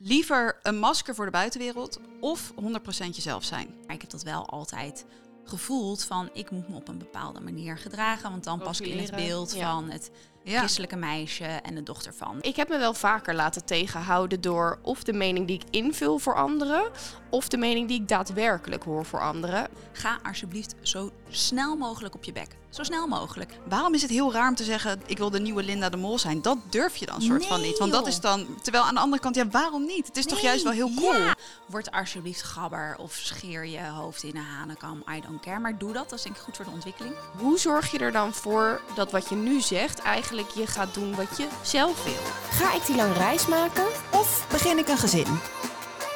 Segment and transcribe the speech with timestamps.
[0.00, 2.54] Liever een masker voor de buitenwereld of 100%
[3.10, 3.74] jezelf zijn?
[3.86, 5.04] Maar ik heb dat wel altijd
[5.44, 8.30] gevoeld van ik moet me op een bepaalde manier gedragen.
[8.30, 9.72] Want dan pas ik in het beeld ja.
[9.72, 10.10] van het
[10.50, 10.58] Ja.
[10.58, 12.38] christelijke meisje en de dochter van.
[12.40, 16.34] Ik heb me wel vaker laten tegenhouden door of de mening die ik invul voor
[16.34, 16.82] anderen,
[17.30, 19.68] of de mening die ik daadwerkelijk hoor voor anderen.
[19.92, 22.56] Ga alsjeblieft zo snel mogelijk op je bek.
[22.70, 23.52] Zo snel mogelijk.
[23.68, 26.18] Waarom is het heel raar om te zeggen, ik wil de nieuwe Linda de Mol
[26.18, 26.42] zijn?
[26.42, 27.78] Dat durf je dan soort van niet.
[27.78, 30.06] Want dat is dan, terwijl aan de andere kant, ja, waarom niet?
[30.06, 31.16] Het is toch juist wel heel cool?
[31.16, 31.34] Ja.
[31.66, 35.02] Word alsjeblieft gabber of scheer je hoofd in een hanenkam.
[35.16, 35.58] I don't care.
[35.58, 36.08] Maar doe dat.
[36.08, 37.14] Dat is denk ik goed voor de ontwikkeling.
[37.38, 41.14] Hoe zorg je er dan voor dat wat je nu zegt eigenlijk je gaat doen
[41.14, 42.22] wat je zelf wil?
[42.50, 43.84] Ga ik die lange reis maken?
[44.10, 45.38] Of begin ik een gezin?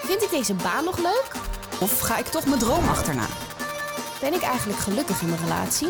[0.03, 1.33] Vind ik deze baan nog leuk?
[1.81, 3.27] Of ga ik toch mijn droom achterna?
[4.21, 5.89] Ben ik eigenlijk gelukkig in mijn relatie?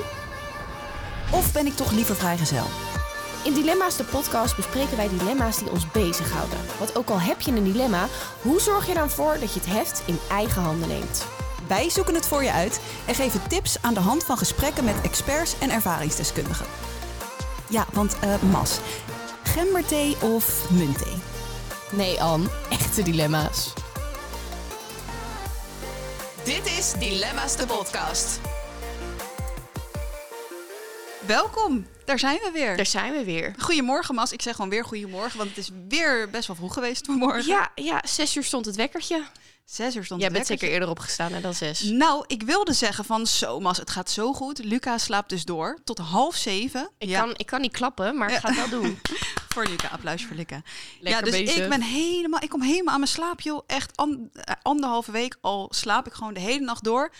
[1.30, 2.66] Of ben ik toch liever vrijgezel?
[3.44, 6.58] In Dilemma's de podcast bespreken wij dilemma's die ons bezighouden.
[6.78, 8.08] Want ook al heb je een dilemma,
[8.42, 11.26] hoe zorg je dan voor dat je het heft in eigen handen neemt?
[11.66, 15.00] Wij zoeken het voor je uit en geven tips aan de hand van gesprekken met
[15.02, 16.66] experts en ervaringsdeskundigen.
[17.72, 18.78] Ja, want eh Mas,
[19.42, 21.14] gemberthee of muntthee?
[21.92, 23.72] Nee, Anne, echte dilemma's.
[26.44, 28.40] Dit is Dilemma's de podcast.
[31.26, 32.76] Welkom, daar zijn we weer.
[32.76, 33.54] Daar zijn we weer.
[33.58, 37.06] Goedemorgen Mas, ik zeg gewoon weer goedemorgen, want het is weer best wel vroeg geweest
[37.06, 37.46] vanmorgen.
[37.46, 39.22] Ja, ja, zes uur stond het wekkertje.
[39.64, 41.82] Zes uur stond Jij bent zeker eerder opgestaan hè, dan zes.
[41.82, 44.64] Nou, ik wilde zeggen van zo Mas, het gaat zo goed.
[44.64, 46.90] Luca slaapt dus door tot half zeven.
[46.98, 48.98] Ik, ja, kan, ik kan niet klappen, maar ik ga het wel doen.
[49.54, 50.62] voor Luca, applaus voor Luca.
[51.00, 51.62] Lekker ja, dus bezig.
[51.62, 53.62] ik ben helemaal, ik kom helemaal aan mijn slaap joh.
[53.66, 57.12] Echt an- eh, anderhalve week al slaap ik gewoon de hele nacht door.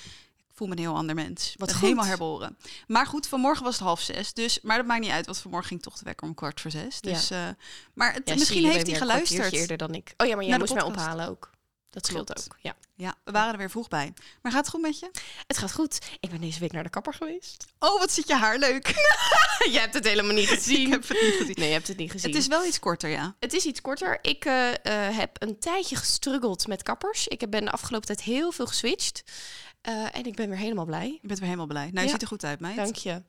[0.48, 1.54] Ik voel me een heel ander mens.
[1.58, 2.56] Wat helemaal herboren.
[2.86, 4.32] Maar goed, vanmorgen was het half zes.
[4.32, 6.70] Dus, maar dat maakt niet uit, want vanmorgen ging toch de wekker om kwart voor
[6.70, 7.00] zes.
[7.00, 7.48] Dus, eh,
[7.94, 9.52] maar het, Ja, misschien heeft hij geluisterd.
[9.52, 10.14] eerder dan ik.
[10.16, 11.50] Oh ja, maar jij de moest mij ophalen ook.
[11.92, 12.46] Dat scheelt Klopt.
[12.50, 12.56] ook.
[12.60, 12.74] Ja.
[12.94, 14.12] Ja, we waren er weer vroeg bij.
[14.42, 15.10] Maar gaat het goed met je?
[15.46, 15.98] Het gaat goed.
[16.20, 17.64] Ik ben deze week naar de kapper geweest.
[17.78, 18.86] Oh, wat zit je haar leuk.
[19.72, 20.86] Jij hebt het helemaal niet gezien.
[20.86, 21.54] ik heb het niet gezien.
[21.58, 22.30] Nee, je hebt het niet gezien.
[22.30, 23.36] Het is wel iets korter, ja.
[23.40, 24.18] Het is iets korter.
[24.22, 27.28] Ik eh, eh, heb een tijdje gestruggeld met kappers.
[27.28, 29.22] Ik ben de afgelopen tijd heel veel geswitcht.
[29.80, 31.18] Eh, en ik ben weer helemaal blij.
[31.22, 31.84] Je bent weer helemaal blij.
[31.84, 32.08] Nou, je Ja.
[32.10, 32.76] ziet er goed uit, meid.
[32.76, 33.22] Dank je.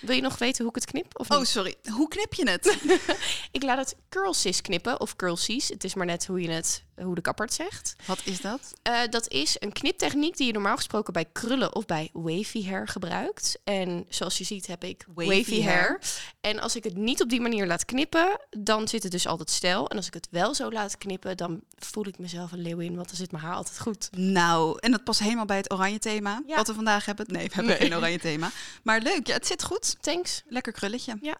[0.00, 1.18] Wil je nog weten hoe ik het knip?
[1.20, 1.74] Of Oh, sorry.
[1.92, 2.76] Hoe knip je het?
[3.56, 5.68] Ik laat het curlsis knippen of curlsies.
[5.68, 7.96] Het is maar net hoe je het, hoe de kapper het zegt.
[8.06, 8.72] Wat is dat?
[8.82, 12.88] Eh, dat is een kniptechniek die je normaal gesproken bij krullen of bij wavy hair
[12.88, 13.58] gebruikt.
[13.64, 15.74] En zoals je ziet heb ik Wavy wavy, hair.
[15.76, 16.00] hair.
[16.40, 19.50] En als ik het niet op die manier laat knippen, dan zit het dus altijd
[19.50, 19.88] stijl.
[19.88, 23.06] En als ik het wel zo laat knippen, dan voel ik mezelf een leeuwin, want
[23.08, 24.08] dan zit mijn haar altijd goed.
[24.16, 26.42] Nou, en dat past helemaal bij het oranje thema.
[26.46, 26.56] Ja.
[26.56, 27.26] Wat we vandaag hebben.
[27.28, 27.80] Nee, we hebben Nee.
[27.88, 28.50] geen oranje thema.
[28.82, 29.96] Maar leuk, ja, het zit goed.
[30.00, 30.42] Thanks.
[30.48, 31.16] Lekker krulletje.
[31.20, 31.36] Ja.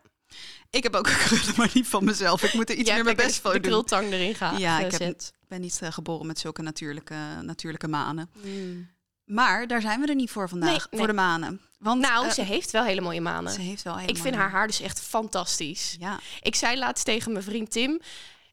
[0.71, 2.43] Ik heb ook een krullen, maar niet van mezelf.
[2.43, 3.71] Ik moet er iets meer mijn best voor de doen.
[3.71, 4.59] krultang erin gaan.
[4.59, 8.31] Ja, ik heb, ben niet eh, geboren met zulke natuurlijke, natuurlijke manen.
[8.43, 8.95] Mm.
[9.25, 11.07] Maar daar zijn we er niet voor vandaag, Nee, voor nee.
[11.07, 11.61] de manen.
[11.79, 13.53] Want Nou, eh, ze heeft wel hele mooie manen.
[13.53, 14.23] ze heeft wel Ik helemaal...
[14.23, 15.97] vind haar haar dus echt fantastisch.
[15.99, 18.01] Ja, Ik zei laatst tegen mijn vriend Tim,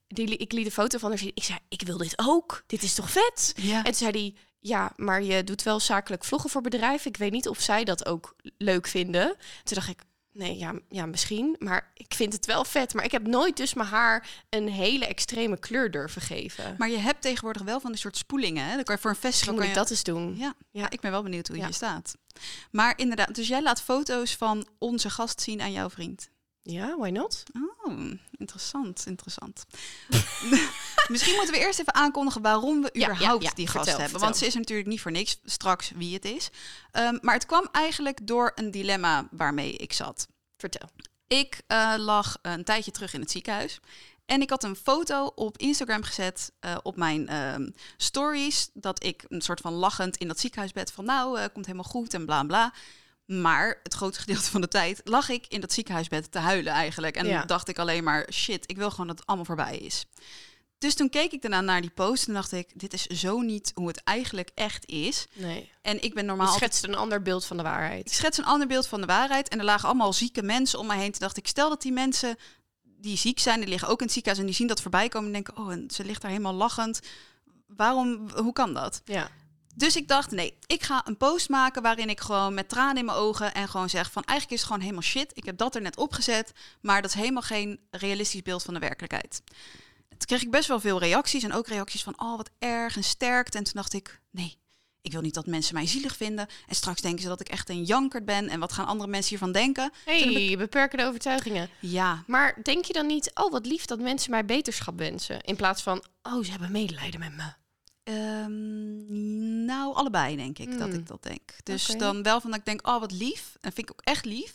[0.08, 1.32] die, ik liet een foto van haar zien.
[1.34, 2.64] Ik zei, ik wil dit ook.
[2.68, 3.54] Dit is toch vet?
[3.56, 3.78] ja.
[3.78, 7.08] En toen zei hij, ja, maar je doet wel zakelijk vloggen voor bedrijven.
[7.12, 9.28] Ik weet niet of zij dat ook leuk vinden.
[9.64, 10.02] Toen dacht ik,
[10.34, 11.56] nee, ja, ja, misschien.
[11.60, 12.94] Maar ik vind het wel vet.
[12.94, 16.76] Maar ik heb nooit dus mijn haar een hele extreme kleur durven geven.
[16.78, 18.66] Maar je hebt tegenwoordig wel van die soort spoelingen.
[18.66, 18.76] Hè?
[18.76, 19.56] Dan kan je voor een festival...
[19.56, 19.74] Kan je...
[19.74, 20.38] dat eens doen.
[20.38, 21.72] Ja, ja, ik ben wel benieuwd hoe je Ja.
[21.72, 22.16] staat.
[22.72, 26.30] Maar inderdaad, dus jij laat foto's van onze gast zien aan jouw vriend.
[26.62, 27.44] Ja, why not?
[27.86, 29.66] Oh, interessant, interessant.
[31.08, 33.56] Misschien moeten we eerst even aankondigen waarom we Ja, überhaupt ja, ja.
[33.56, 34.10] die gast Vertel, hebben.
[34.10, 34.28] vertel.
[34.28, 36.50] Want ze is natuurlijk niet voor niks straks wie het is.
[36.92, 40.28] Ehm, maar het kwam eigenlijk door een dilemma waarmee ik zat.
[40.58, 40.90] Vertel.
[41.28, 43.80] Ik eh, lag een tijdje terug in het ziekenhuis.
[44.26, 48.70] En ik had een foto op Instagram gezet eh, op mijn ehm, stories.
[48.74, 52.14] Dat ik een soort van lachend in dat ziekenhuisbed van nou, eh, komt helemaal goed
[52.14, 52.74] en bla bla.
[53.26, 57.16] Maar het grootste gedeelte van de tijd lag ik in dat ziekenhuisbed te huilen eigenlijk.
[57.16, 57.46] En Ja.
[57.46, 60.06] dacht ik alleen maar, shit, ik wil gewoon dat het allemaal voorbij is.
[60.84, 63.72] Dus toen keek ik daarna naar die post en dacht ik, dit is zo niet
[63.76, 65.28] hoe het eigenlijk echt is.
[65.34, 65.72] Nee.
[65.82, 68.12] En ik ben Je normaal altijd schetst een ander beeld van de ik waarheid.
[68.12, 69.50] schets een ander beeld van de waarheid.
[69.50, 71.12] En er lagen allemaal zieke mensen om mij heen.
[71.12, 72.36] Toen dacht ik, stel dat die mensen
[72.84, 75.28] die ziek zijn, die liggen ook in het ziekenhuis en die zien dat voorbij komen
[75.28, 77.00] en denken, oh, en ze ligt daar helemaal lachend.
[77.68, 79.02] Waarom, hoe kan dat?
[79.06, 79.30] Ja.
[79.76, 83.06] Dus ik dacht, nee, ik ga een post maken waarin ik gewoon met tranen in
[83.06, 85.32] mijn ogen en gewoon zeg van eigenlijk is het gewoon helemaal shit.
[85.34, 88.80] Ik heb dat er net opgezet, maar dat is helemaal geen realistisch beeld van de
[88.80, 89.42] werkelijkheid.
[90.24, 93.04] Toen kreeg ik best wel veel reacties en ook reacties van, oh wat erg en
[93.04, 93.56] sterkt.
[93.56, 94.58] En toen dacht ik, nee,
[95.02, 96.48] ik wil niet dat mensen mij zielig vinden.
[96.68, 98.50] En straks denken ze dat ik echt een jankert ben.
[98.50, 99.92] En wat gaan andere mensen hiervan denken?
[100.06, 101.70] hey, beperkende overtuigingen.
[101.80, 105.42] Ja, Maar denk je dan niet, oh wat lief dat mensen mij beterschap wensen?
[105.42, 107.54] In plaats van, oh ze hebben medelijden met me.
[108.04, 110.98] Ehm, nou, allebei denk ik dat Hmm.
[111.00, 111.52] ik dat denk.
[111.64, 113.58] Dus dan wel van dat ik denk, oh wat lief.
[113.62, 114.54] En vind ik ook echt lief.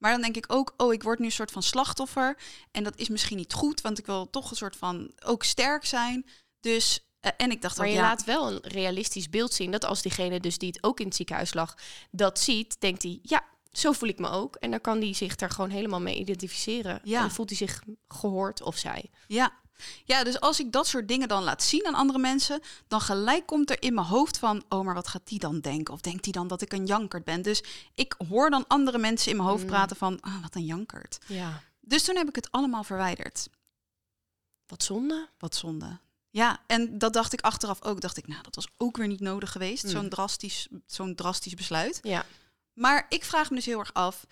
[0.00, 2.36] Maar dan denk ik ook, oh ik word nu een soort van slachtoffer.
[2.70, 5.84] En dat is misschien niet goed, want ik wil toch een soort van ook sterk
[5.84, 6.26] zijn.
[6.60, 9.70] Dus, eh, en ik dacht Maar ook, je ja, laat wel een realistisch beeld zien.
[9.70, 11.74] Dat als diegene dus die het ook in het ziekenhuis lag,
[12.10, 14.56] dat ziet, denkt hij, ja, zo voel ik me ook.
[14.56, 17.00] En dan kan hij zich daar gewoon helemaal mee identificeren.
[17.04, 17.16] Ja.
[17.16, 19.10] En dan voelt hij zich gehoord of zij.
[19.26, 19.52] Ja.
[20.04, 23.46] Ja, dus als ik dat soort dingen dan laat zien aan andere mensen, dan gelijk
[23.46, 25.94] komt er in mijn hoofd van, oh, maar wat gaat die dan denken?
[25.94, 27.42] Of denkt die dan dat ik een jankert ben?
[27.42, 27.62] Dus
[27.94, 29.68] ik hoor dan andere mensen in mijn hoofd Mm.
[29.68, 31.18] praten van, ah, wat een jankert.
[31.26, 31.62] Ja.
[31.80, 33.48] Dus toen heb ik het allemaal verwijderd.
[34.66, 35.28] Wat zonde.
[35.38, 35.98] Wat zonde.
[36.30, 38.00] Ja, en dat dacht ik achteraf ook.
[38.00, 39.84] Dacht ik, nou, dat was ook weer niet nodig geweest.
[39.84, 39.90] Mm.
[39.90, 41.98] Zo'n drastisch, zo'n drastisch besluit.
[42.02, 42.24] Ja.
[42.72, 44.26] Maar ik vraag me dus heel erg af,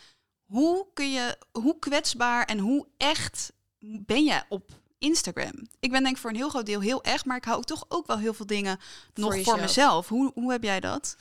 [0.44, 5.68] hoe kun je, hoe kwetsbaar en hoe echt ben je op Instagram?
[5.80, 7.84] Ik ben denk ik voor een heel groot deel heel echt, maar ik hou toch
[7.88, 8.78] ook wel heel veel dingen
[9.14, 10.08] nog voor mezelf.
[10.08, 11.16] Hoe, hoe heb jij dat?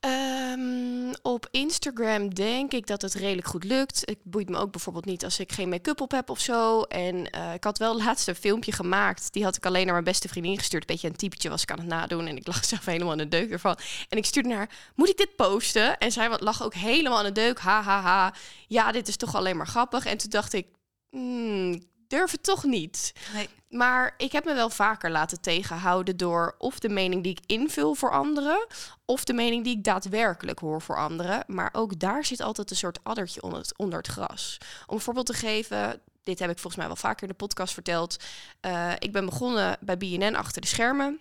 [0.00, 4.00] Ehm, op Instagram denk ik dat het redelijk goed lukt.
[4.04, 6.82] Het boeit me ook bijvoorbeeld niet als ik geen make-up op heb of zo.
[6.82, 9.32] En eh, ik had wel laatst een filmpje gemaakt.
[9.32, 10.82] Die had ik alleen naar mijn beste vriendin gestuurd.
[10.82, 12.26] Een beetje een typetje was ik aan het nadoen.
[12.26, 13.78] En ik lag zelf helemaal in de deuk ervan.
[14.08, 15.98] En ik stuurde naar haar, moet ik dit posten?
[15.98, 17.58] En zij lag ook helemaal in de deuk.
[17.58, 18.34] Ha, ha, ha.
[18.66, 20.04] Ja, dit is toch alleen maar grappig.
[20.04, 20.66] En toen dacht ik,
[21.10, 23.12] hmm, ik durf het toch niet.
[23.34, 23.48] Nee.
[23.68, 27.94] Maar ik heb me wel vaker laten tegenhouden door of de mening die ik invul
[27.94, 28.66] voor anderen,
[29.04, 31.44] of de mening die ik daadwerkelijk hoor voor anderen.
[31.46, 34.58] Maar ook daar zit altijd een soort addertje onder het, onder het gras.
[34.86, 37.74] Om een voorbeeld te geven, dit heb ik volgens mij wel vaker in de podcast
[37.74, 38.16] verteld.
[38.60, 41.20] Eh, ik ben begonnen bij BNN achter de schermen.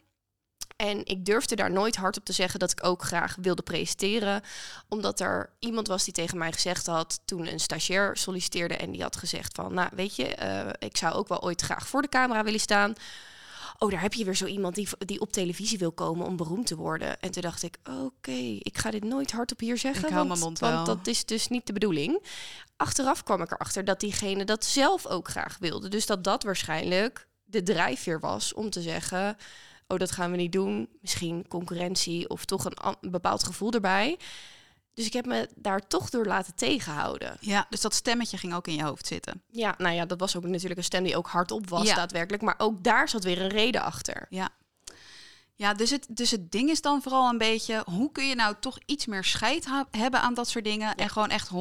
[0.78, 4.42] En ik durfde daar nooit hardop te zeggen dat ik ook graag wilde presenteren.
[4.88, 9.02] Omdat er iemand was die tegen mij gezegd had, toen een stagiair solliciteerde en die
[9.02, 12.10] had gezegd van, nou weet je, eh, ik zou ook wel ooit graag voor de
[12.10, 12.94] camera willen staan.
[13.80, 16.68] Oh, daar heb je weer zo iemand die, die op televisie wil komen om beroemd
[16.68, 17.20] te worden.
[17.20, 20.04] En toen dacht ik, oké, ik ga dit nooit hardop hier zeggen.
[20.04, 22.24] Ik hou want, mijn mond want dat is dus niet de bedoeling.
[22.76, 25.90] Achteraf kwam ik erachter dat diegene dat zelf ook graag wilde.
[25.90, 29.38] Dus dat dat waarschijnlijk de drijfveer was om te zeggen...
[29.88, 30.90] oh, dat gaan we niet doen.
[31.02, 34.18] Misschien concurrentie of toch een, bepaald gevoel erbij.
[34.94, 37.38] Dus ik heb me daar toch door laten tegenhouden.
[37.40, 39.44] Ja, dus dat stemmetje ging ook in je hoofd zitten.
[39.52, 41.96] Ja, nou ja, dat was ook natuurlijk een stem die ook hardop was Ja.
[41.96, 42.44] daadwerkelijk.
[42.44, 44.28] Maar ook daar zat weer een reden achter.
[44.30, 44.50] Ja.
[45.56, 48.56] Ja, dus het, dus het ding is dan vooral een beetje, hoe kun je nou
[48.60, 51.54] toch iets meer scheid hebben aan dat soort dingen en gewoon echt 100%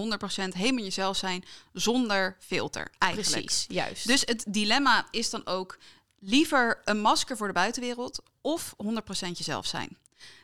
[0.52, 3.32] helemaal jezelf zijn zonder filter eigenlijk.
[3.32, 4.06] Precies, juist.
[4.06, 5.78] Dus het dilemma is dan ook
[6.18, 8.88] liever een masker voor de buitenwereld of 100%
[9.32, 9.96] jezelf zijn.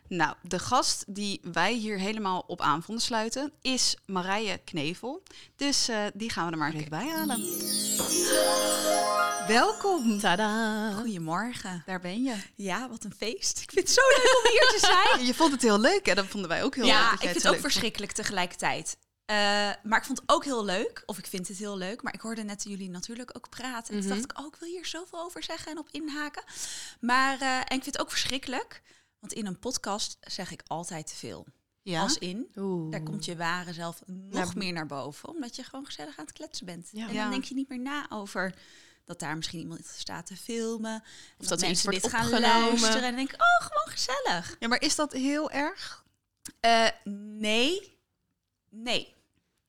[0.08, 5.22] Nou, de gast die wij hier helemaal op aan vonden sluiten is Marije Knevel.
[5.56, 7.40] Dus eh, die gaan we er maar even bij halen.
[9.46, 10.18] Welkom.
[10.18, 10.92] Tada!
[10.92, 11.82] Goedemorgen.
[11.86, 12.34] Daar ben je.
[12.54, 13.60] Ja, wat een feest.
[13.60, 15.26] Ik vind het zo leuk om hier te zijn.
[15.26, 16.14] Je vond het heel leuk, hè?
[16.14, 16.92] Dat vonden wij ook heel leuk.
[16.92, 17.60] ja, ik vind het ook vond.
[17.64, 18.96] verschrikkelijk tegelijkertijd.
[19.32, 22.02] Eh, maar ik vond het ook heel leuk, of ik vind het heel leuk.
[22.02, 23.94] Maar ik hoorde net jullie natuurlijk ook praten.
[23.94, 24.18] En toen Mhm.
[24.18, 26.42] dacht ik, oh, ik wil hier zoveel over zeggen en op inhaken.
[27.00, 28.82] Maar, eh, en ik vind het ook verschrikkelijk.
[29.18, 31.46] Want in een podcast zeg ik altijd te veel.
[31.82, 32.00] Ja?
[32.02, 32.90] Als in, Oeh.
[32.90, 35.28] daar komt je ware zelf nog meer naar boven.
[35.28, 36.88] Omdat je gewoon gezellig aan het kletsen bent.
[36.92, 37.08] Ja.
[37.08, 38.54] En dan denk je niet meer na over
[39.04, 41.02] dat daar misschien iemand staat te filmen.
[41.38, 43.02] Of dat mensen dit gaan luisteren.
[43.02, 44.56] En denk ik, oh, gewoon gezellig.
[44.58, 46.04] ja, maar is dat heel erg?
[46.60, 47.98] Eh, nee.
[48.70, 49.14] Nee.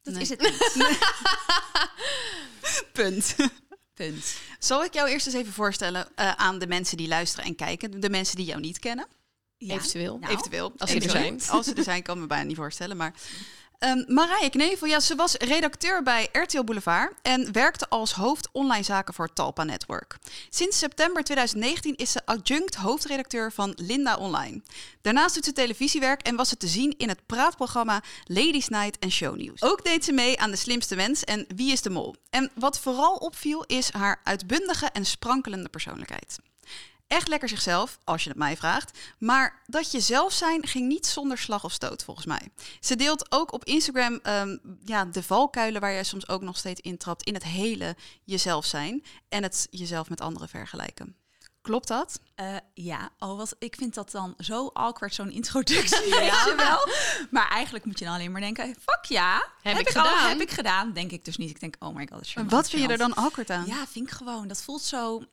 [0.04, 0.22] Dat Nee.
[0.22, 0.98] is het niet.
[2.94, 3.36] Punt.
[3.94, 4.36] Punt.
[4.60, 8.00] Zal ik jou eerst eens even voorstellen eh, aan de mensen die luisteren en kijken,
[8.02, 9.08] de mensen die jou niet kennen?
[9.58, 9.74] Ja.
[9.76, 10.18] Eventueel.
[10.20, 10.74] Nou, Eventueel.
[10.78, 11.42] als ze er zijn.
[11.48, 12.98] Als ze er zijn, kan ik me bijna niet voorstellen.
[12.98, 13.14] Maar
[13.84, 18.84] Ehm Marije Knevel, ja, ze was redacteur bij RTL Boulevard en werkte als hoofd online
[18.84, 20.18] zaken voor Talpa Network.
[20.50, 24.62] Sinds september 2019 is ze adjunct hoofdredacteur van Linda Online.
[25.02, 29.12] Daarnaast doet ze televisiewerk en was ze te zien in het praatprogramma Ladies Night en
[29.12, 29.62] Shownieuws.
[29.62, 32.16] Ook deed ze mee aan De Slimste Mens en Wie is de Mol.
[32.30, 36.40] En wat vooral opviel is haar uitbundige en sprankelende persoonlijkheid.
[37.14, 39.00] Echt lekker zichzelf, als je het mij vraagt.
[39.18, 42.50] Maar dat je zelf zijn ging niet zonder slag of stoot, volgens mij.
[42.80, 46.82] Ze deelt ook op Instagram ehm, ja, de valkuilen waar jij soms ook nog steeds
[46.82, 51.16] intrapt in het hele jezelf zijn en het jezelf met anderen vergelijken.
[51.62, 52.20] Klopt dat?
[52.36, 56.88] Eh, ja, oh, wat, ik vind dat dan zo awkward, zo'n introductie, weet je wel.
[57.30, 60.30] Maar eigenlijk moet je dan alleen maar denken, fuck ja, Heb ik ik al, gedaan.
[60.30, 60.94] heb ik gedaan.
[60.94, 61.50] Denk ik dus niet.
[61.50, 63.66] Ik denk, oh my god, dat is charmant, Wat vind je er dan awkward aan?
[63.66, 64.48] Ja, vind ik gewoon.
[64.48, 65.24] Dat voelt zo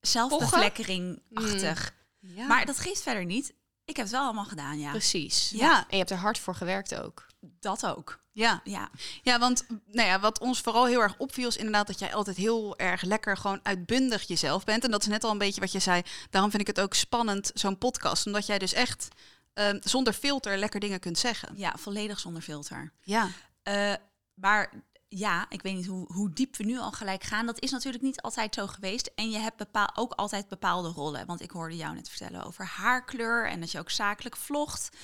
[0.00, 1.92] zelfbevlekkering-achtig.
[2.20, 2.46] Ja.
[2.46, 3.54] Maar dat geeft verder niet.
[3.84, 4.90] Ik heb het wel allemaal gedaan, ja.
[4.90, 5.50] Precies.
[5.50, 5.78] Ja.
[5.78, 7.26] En je hebt er hard voor gewerkt ook.
[7.40, 8.18] Dat ook.
[8.32, 8.60] Ja.
[8.64, 8.90] Ja.
[9.22, 12.36] ja, want nou ja, wat ons vooral heel erg opviel is inderdaad dat jij altijd
[12.36, 14.84] heel erg lekker gewoon uitbundig jezelf bent.
[14.84, 16.02] En dat is net al een beetje wat je zei.
[16.30, 18.26] Daarom vind ik het ook spannend, zo'n podcast.
[18.26, 19.08] Omdat jij dus echt
[19.52, 21.52] eh, zonder filter lekker dingen kunt zeggen.
[21.56, 22.92] ja, volledig zonder filter.
[23.00, 23.28] Ja,
[23.62, 23.94] Eh,
[24.34, 24.70] maar
[25.08, 27.46] ja, ik weet niet hoe, hoe diep we nu al gelijk gaan.
[27.46, 29.10] Dat is natuurlijk niet altijd zo geweest.
[29.14, 31.26] En je hebt bepaal, ook altijd bepaalde rollen.
[31.26, 34.96] Want ik hoorde jou net vertellen over haarkleur en dat je ook zakelijk vlogt.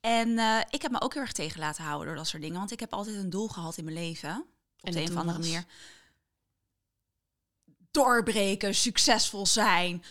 [0.00, 2.58] En eh, ik heb me ook heel erg tegen laten houden door dat soort dingen.
[2.58, 4.46] Want ik heb altijd een doel gehad in mijn leven.
[4.80, 5.46] Op En de een of andere was?
[5.46, 5.64] manier.
[7.90, 10.02] Doorbreken, succesvol zijn,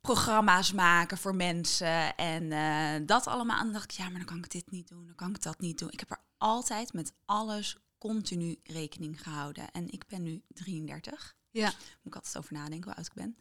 [0.00, 2.16] programma's maken voor mensen.
[2.16, 3.58] En eh, dat allemaal.
[3.58, 5.06] En dan dacht ik, ja, maar dan kan ik dit niet doen.
[5.06, 5.90] Dan kan ik dat niet doen.
[5.90, 7.76] Ik heb er altijd met alles
[8.10, 9.70] continu rekening gehouden.
[9.72, 11.34] En ik ben nu 33.
[11.50, 11.64] ja.
[11.66, 13.36] Moet ik altijd over nadenken hoe oud ik ben.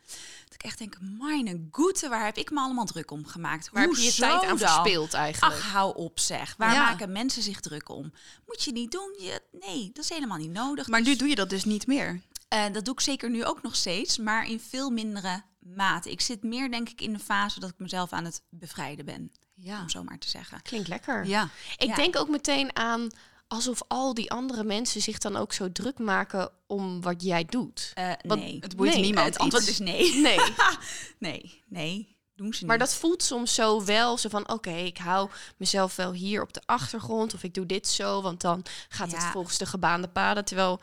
[0.46, 3.70] Dat ik echt denk, mijn goede, waar heb ik me allemaal druk om gemaakt?
[3.70, 4.58] Waar heb je je tijd aan dan?
[4.58, 5.54] verspeeld eigenlijk?
[5.56, 6.56] Ach, hou op zeg.
[6.58, 6.84] Waar Ja.
[6.84, 8.14] maken mensen zich druk om?
[8.46, 9.16] Moet je niet doen.
[9.20, 10.88] Je, nee, dat is helemaal niet nodig.
[10.88, 12.22] Maar nu Dus, doe je dat dus niet meer.
[12.48, 16.12] eh, dat doe ik zeker nu ook nog steeds, maar in veel mindere mate.
[16.12, 19.32] Ik zit meer denk ik in de fase dat ik mezelf aan het bevrijden ben,
[19.54, 19.82] Ja.
[19.82, 20.62] om zo maar te zeggen.
[20.62, 21.26] Klinkt lekker.
[21.26, 21.50] Ja.
[21.78, 21.96] Ik Ja.
[21.96, 23.10] denk ook meteen aan
[23.52, 27.92] alsof al die andere mensen zich dan ook zo druk maken om wat jij doet.
[27.94, 28.58] Eh, nee.
[28.60, 29.26] Het boeit Nee, niemand.
[29.26, 30.16] het antwoord is nee.
[30.28, 30.40] Nee.
[31.20, 32.86] Nee, nee, doen ze Maar niet.
[32.88, 36.62] dat voelt soms zo wel, zo van oké, ik hou mezelf wel hier op de
[36.66, 40.46] achtergrond of ik doe dit zo, want dan gaat het volgens de gebaande paden.
[40.46, 40.80] Terwijl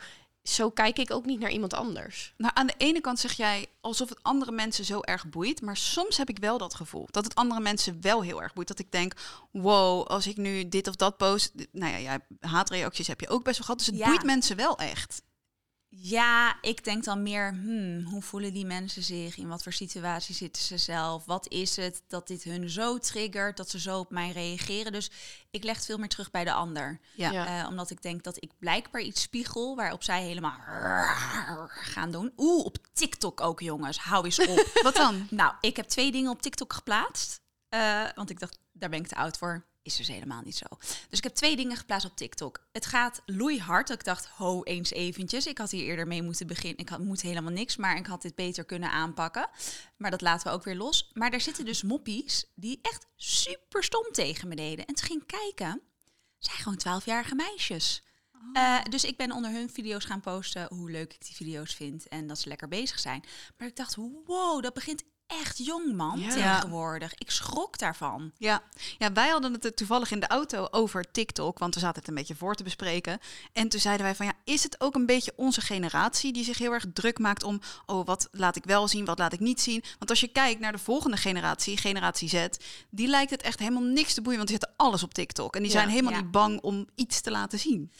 [0.49, 2.33] zo kijk ik ook niet naar iemand anders.
[2.37, 5.61] Nou, aan de ene kant zeg jij alsof het andere mensen zo erg boeit.
[5.61, 7.07] Maar soms heb ik wel dat gevoel.
[7.11, 8.67] Dat het andere mensen wel heel erg boeit.
[8.67, 9.13] Dat ik denk,
[9.51, 11.51] wow, als ik nu dit of dat post.
[11.71, 13.77] Nou ja, ja haatreacties heb je ook best wel gehad.
[13.79, 14.07] Dus het Ja.
[14.07, 15.21] boeit mensen wel echt.
[15.91, 19.37] Ja, ik denk dan meer, hmm, hoe voelen die mensen zich?
[19.37, 21.25] In wat voor situatie zitten ze zelf?
[21.25, 24.91] Wat is het dat dit hun zo triggert, dat ze zo op mij reageren?
[24.91, 25.11] Dus
[25.51, 26.99] ik leg het veel meer terug bij de ander.
[27.15, 27.61] Ja.
[27.61, 30.57] Eh, omdat ik denk dat ik blijkbaar iets spiegel waarop zij helemaal
[31.69, 32.33] gaan doen.
[32.37, 33.99] Oeh, op TikTok ook, jongens.
[33.99, 34.69] Hou eens op.
[34.83, 35.27] Wat dan?
[35.29, 37.41] nou, ik heb twee dingen op TikTok geplaatst.
[37.69, 39.65] Eh, want ik dacht, daar ben ik te oud voor.
[39.89, 40.65] Is dus helemaal niet zo.
[41.09, 42.67] Dus ik heb twee dingen geplaatst op TikTok.
[42.71, 43.87] Het gaat loeihard.
[43.87, 45.45] Dat ik dacht, ho, eens eventjes.
[45.45, 46.79] Ik had hier eerder mee moeten beginnen.
[46.79, 49.49] Ik had, moet helemaal niks, maar ik had dit beter kunnen aanpakken.
[49.97, 51.11] Maar dat laten we ook weer los.
[51.13, 54.85] Maar daar zitten dus moppies die echt super stom tegen me deden.
[54.85, 55.81] En toen ging kijken.
[56.37, 58.03] Zijn gewoon 12-jarige meisjes.
[58.53, 62.07] Eh, dus ik ben onder hun video's gaan posten hoe leuk ik die video's vind
[62.07, 63.23] en dat ze lekker bezig zijn.
[63.57, 66.29] Maar ik dacht, wow, dat begint echt jong, man, Ja.
[66.29, 67.13] tegenwoordig.
[67.17, 68.31] Ik schrok daarvan.
[68.37, 68.61] Ja.
[68.97, 72.15] ja, wij hadden het toevallig in de auto over TikTok, want we zaten het een
[72.15, 73.19] beetje voor te bespreken.
[73.53, 76.57] En toen zeiden wij van ja, is het ook een beetje onze generatie die zich
[76.57, 79.61] heel erg druk maakt om, oh wat laat ik wel zien, wat laat ik niet
[79.61, 79.83] zien.
[79.97, 82.47] Want als je kijkt naar de volgende generatie, generatie Z,
[82.89, 85.55] die lijkt het echt helemaal niks te boeien, want die zetten alles op TikTok.
[85.55, 85.77] En die Ja.
[85.77, 86.19] zijn helemaal Ja.
[86.21, 87.91] niet bang om iets te laten zien.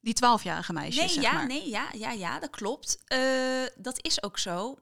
[0.00, 1.46] Die twaalfjarige meisjes, Nee, zeg ja, maar.
[1.46, 2.98] nee, ja, ja, ja, dat klopt.
[3.04, 3.18] Eh,
[3.76, 4.78] dat is ook zo.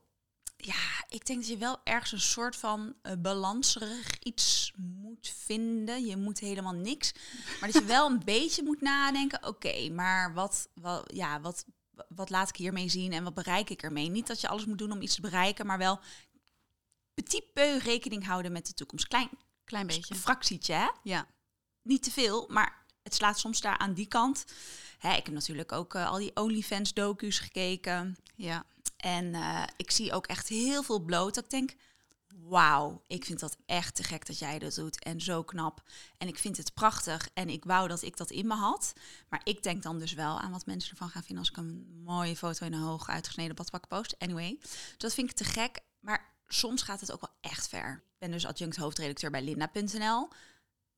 [0.60, 6.06] Ja, ik denk dat je wel ergens een soort van eh balanserig iets moet vinden.
[6.06, 7.12] Je moet helemaal niks.
[7.60, 9.46] Maar dat je wel een beetje moet nadenken.
[9.46, 11.64] Oké, maar wat, wat, ja, wat,
[12.08, 14.08] wat laat ik hiermee zien en wat bereik ik ermee?
[14.10, 16.00] Niet dat je alles moet doen om iets te bereiken, maar wel
[17.14, 19.08] petit peu rekening houden met de toekomst.
[19.08, 19.28] Klein,
[19.64, 20.14] Klein beetje.
[20.14, 20.88] fractietje, hè?
[21.02, 21.26] Ja.
[21.82, 24.44] niet te veel, maar het slaat soms daar aan die kant.
[24.98, 28.16] Hè, ik heb natuurlijk ook eh, al die OnlyFans docu's gekeken.
[28.34, 28.64] Ja.
[28.98, 31.36] En eh, ik zie ook echt heel veel bloot.
[31.36, 31.74] Ik denk,
[32.48, 35.02] wauw, ik vind dat echt te gek dat jij dat doet.
[35.02, 35.82] En zo knap.
[36.18, 37.28] En ik vind het prachtig.
[37.34, 38.92] En ik wou dat ik dat in me had.
[39.28, 41.38] Maar ik denk dan dus wel aan wat mensen ervan gaan vinden...
[41.38, 44.18] als ik een mooie foto in een hoog uitgesneden badpak post.
[44.18, 45.80] Anyway, dus dat vind ik te gek.
[46.00, 48.02] Maar soms gaat het ook wel echt ver.
[48.06, 50.28] Ik ben dus adjunct hoofdredacteur bij linda.nl...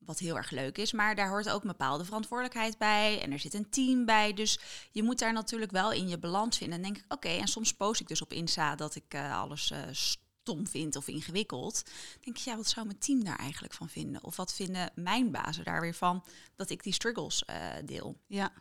[0.01, 3.23] Wat heel erg leuk is, maar daar hoort ook een bepaalde verantwoordelijkheid bij.
[3.23, 4.35] En er zit een team bij.
[4.35, 4.59] Dus
[4.91, 6.77] je moet daar natuurlijk wel in je balans vinden.
[6.77, 9.71] En denk ik, oké, en soms post ik dus op Insta dat ik eh, alles
[9.71, 11.85] eh, stom vind of ingewikkeld.
[11.85, 14.25] Dan denk ik, ja, wat zou mijn team daar eigenlijk van vinden?
[14.25, 16.25] Of wat vinden mijn bazen daar weer van
[16.57, 18.21] dat ik die struggles eh, deel?
[18.27, 18.53] Ja.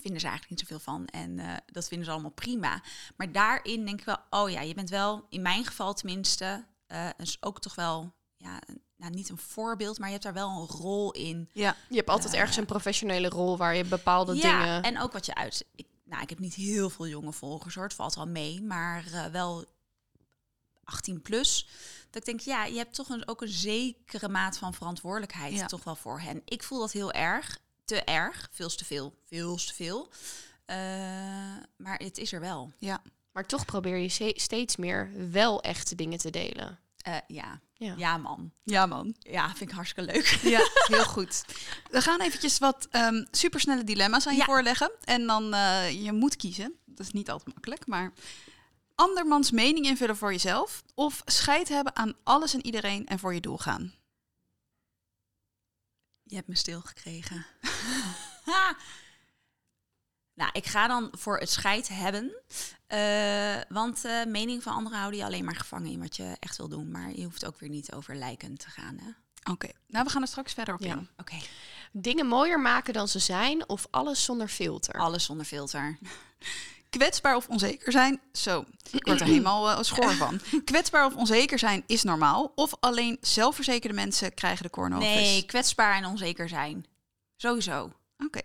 [0.00, 1.06] Vinden ze eigenlijk niet zoveel van.
[1.06, 2.82] En dat vinden ze allemaal prima.
[3.16, 7.08] Maar daarin denk ik wel, oh ja, je bent wel, in mijn geval tenminste, eh
[7.16, 8.60] dus ook toch wel, ja,
[9.04, 11.48] nou, niet een voorbeeld, maar je hebt daar wel een rol in.
[11.52, 11.76] Ja.
[11.88, 14.82] Je hebt altijd ergens een professionele rol waar je bepaalde ja, dingen...
[14.82, 15.64] en ook wat je uit.
[15.74, 19.04] Ik, nou, ik heb niet heel veel jonge volgers hoor, het valt wel mee, maar
[19.12, 19.64] eh, wel
[20.84, 21.68] 18 plus.
[22.10, 25.66] Dat ik denk, ja, je hebt toch een, ook een zekere maat van verantwoordelijkheid Ja.
[25.66, 26.42] toch wel voor hen.
[26.44, 30.08] Ik voel dat heel erg, te erg, veel te veel, veel te veel.
[30.64, 30.76] Eh,
[31.76, 32.72] maar het is er wel.
[32.78, 33.02] Ja.
[33.32, 36.78] Maar toch probeer je steeds meer wel echte dingen te delen.
[36.96, 37.60] Eh, ja.
[37.84, 37.94] Ja.
[37.96, 38.52] ja, man.
[38.62, 39.14] Ja, man.
[39.18, 40.26] Ja, vind ik hartstikke leuk.
[40.54, 41.44] Ja, heel goed.
[41.90, 44.44] We gaan eventjes wat ehm, supersnelle dilemma's aan je Ja.
[44.44, 44.90] voorleggen.
[45.04, 46.74] En dan, eh, je moet kiezen.
[46.86, 48.12] Dat is niet altijd makkelijk, maar...
[48.96, 50.82] Andermans mening invullen voor jezelf.
[50.94, 53.92] Of scheid hebben aan alles en iedereen en voor je doel gaan.
[56.22, 57.46] Je hebt me stilgekregen.
[60.34, 62.32] nou, ik ga dan voor het scheid hebben.
[62.86, 66.56] Eh, want eh mening van anderen houden je alleen maar gevangen in wat je echt
[66.56, 66.90] wil doen.
[66.90, 68.98] Maar je hoeft ook weer niet over lijken te gaan.
[69.02, 69.10] Hè?
[69.52, 70.92] Oké, nou we gaan er straks verder op Ja.
[70.92, 71.08] in.
[71.16, 71.36] Oké,
[71.92, 74.94] Dingen mooier maken dan ze zijn of alles zonder filter?
[74.94, 75.98] alles zonder filter.
[76.90, 78.20] Kwetsbaar of onzeker zijn.
[78.32, 80.40] Zo, ik word er helemaal eh, schoor van.
[80.64, 82.52] Kwetsbaar of onzeker zijn is normaal.
[82.54, 86.86] Of alleen zelfverzekerde mensen krijgen de corona Nee, kwetsbaar en onzeker zijn.
[87.36, 87.92] Sowieso.
[88.18, 88.40] Oké.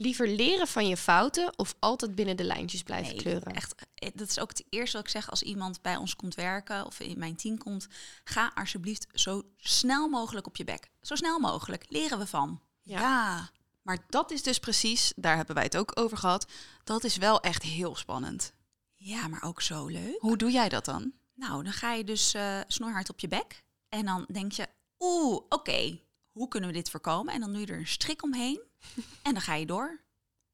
[0.00, 3.54] Liever leren van je fouten of altijd binnen de lijntjes blijven Nee, kleuren?
[3.54, 6.34] Echt, eh, dat is ook het eerste wat ik zeg als iemand bij ons komt
[6.34, 7.86] werken of in mijn team komt.
[8.24, 10.90] Ga alsjeblieft zo snel mogelijk op je bek.
[11.00, 11.84] Zo snel mogelijk.
[11.88, 12.60] Leren we van.
[12.82, 13.00] Ja.
[13.00, 13.50] Ja.
[13.82, 16.46] maar dat is dus precies, daar hebben wij het ook over gehad.
[16.84, 18.52] Dat is wel echt heel spannend.
[18.96, 20.16] Ja, maar ook zo leuk.
[20.18, 21.12] Hoe doe jij dat dan?
[21.34, 23.62] Nou, dan ga je dus eh snorhard op je bek.
[23.88, 24.66] En dan denk je,
[24.98, 26.00] oeh, oké,
[26.30, 27.34] hoe kunnen we dit voorkomen?
[27.34, 28.66] En dan doe je er een strik omheen.
[29.22, 30.00] en dan ga je door.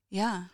[0.09, 0.51] Ja.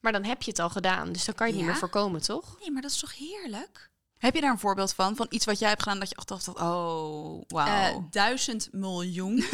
[0.00, 2.22] Maar dan heb je het al gedaan, dus dan kan je het niet meer voorkomen,
[2.22, 2.58] toch?
[2.60, 3.90] Nee, maar dat is toch heerlijk?
[4.18, 5.16] Heb je daar een voorbeeld van?
[5.16, 7.66] Van iets wat jij hebt gedaan dat je echt dacht, oh, wauw.
[7.66, 9.44] Eh, duizend miljoen.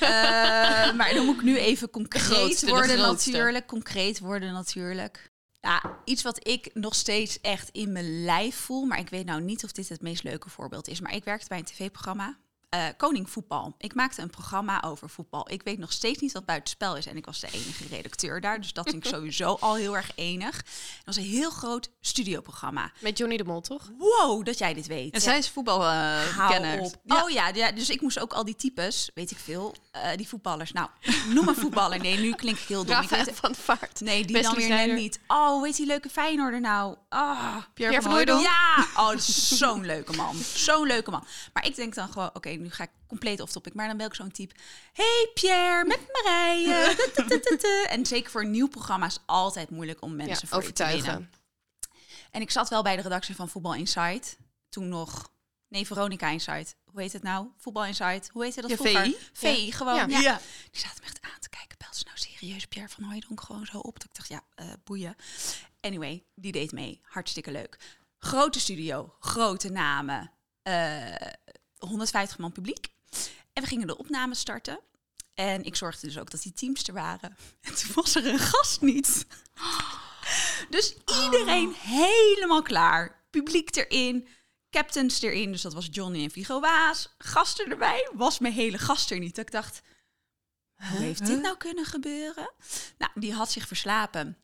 [0.00, 3.66] Eh, maar dan moet ik nu even concreet grootste, worden natuurlijk.
[3.66, 5.30] Concreet worden natuurlijk.
[5.60, 8.84] Ja, iets wat ik nog steeds echt in mijn lijf voel.
[8.84, 11.00] Maar ik weet nou niet of dit het meest leuke voorbeeld is.
[11.00, 12.36] Maar ik werkte bij een tv-programma.
[12.74, 13.74] Eh Koning Voetbal.
[13.78, 15.50] Ik maakte een programma over voetbal.
[15.50, 17.06] Ik weet nog steeds niet wat buitenspel is.
[17.06, 18.60] En ik was de enige redacteur daar.
[18.60, 20.56] Dus dat vind ik sowieso al heel erg enig.
[20.56, 22.92] Het was een heel groot studioprogramma.
[22.98, 23.90] Met Johnny de Mol, toch?
[23.98, 25.14] Wow, dat jij dit weet.
[25.14, 26.80] en zij is voetbalkenner.
[27.06, 30.28] Oh ja, ja, dus ik moest ook al die types, weet ik veel, eh, die
[30.28, 30.72] voetballers.
[30.72, 30.88] Nou,
[31.28, 32.00] noem een voetballer.
[32.00, 33.00] Nee, nu klink ik heel dom.
[33.00, 34.00] Ik weet, van Vaart.
[34.00, 34.96] nee, die Wesley dan weer Sneijder.
[34.96, 35.20] niet.
[35.26, 36.96] Oh, weet die leuke Feyenoorder nou?
[37.08, 40.36] Ah, Pierre, van ja, oh, dat zo'n leuke man.
[40.54, 41.26] Zo'n leuke man.
[41.52, 43.74] Maar ik denk dan gewoon, oké, nu ga ik compleet off topic.
[43.74, 44.54] Maar dan bel ik zo'n type.
[44.92, 47.86] Hey Pierre, met Marije.
[47.90, 50.84] en zeker voor een nieuw programma is altijd moeilijk om mensen Ja, voor je te
[50.84, 51.00] winnen.
[51.00, 51.30] overtuigen.
[52.30, 54.36] En ik zat wel bij de redactie van Voetbal Insight.
[54.68, 55.32] Toen nog...
[55.68, 56.76] Nee, Veronica Insight.
[56.84, 57.48] Hoe heet het nou?
[57.58, 58.28] Voetbal Insight.
[58.32, 59.02] Hoe heette dat Ja, vroeger?
[59.04, 59.16] VI.
[59.32, 60.10] VI, gewoon.
[60.10, 60.18] Ja.
[60.20, 60.40] Ja.
[60.70, 61.78] Die zaten me echt aan te kijken.
[61.78, 63.94] Belt ze nou serieus Pierre van Hooijdonk gewoon zo op?
[64.00, 65.16] Dat ik dacht, ja, eh, boeien.
[65.80, 67.00] Anyway, die deed mee.
[67.02, 67.78] Hartstikke leuk.
[68.18, 70.30] Grote studio, grote namen.
[70.62, 71.14] eh
[71.86, 72.88] 150 man publiek.
[73.52, 74.80] En we gingen de opname starten.
[75.34, 77.36] En ik zorgde dus ook dat die teams er waren.
[77.60, 79.26] En toen was er een gast niet.
[80.70, 80.94] Dus
[81.24, 83.24] iedereen helemaal klaar.
[83.30, 84.28] Publiek erin,
[84.70, 85.52] captains erin.
[85.52, 87.14] Dus dat was Johnny en Vigo Waas.
[87.18, 88.10] Gasten erbij.
[88.14, 89.34] Was mijn hele gast er niet.
[89.34, 89.82] Dat ik dacht,
[90.76, 92.50] hoe heeft dit nou kunnen gebeuren?
[92.98, 94.38] Nou, die had zich verslapen.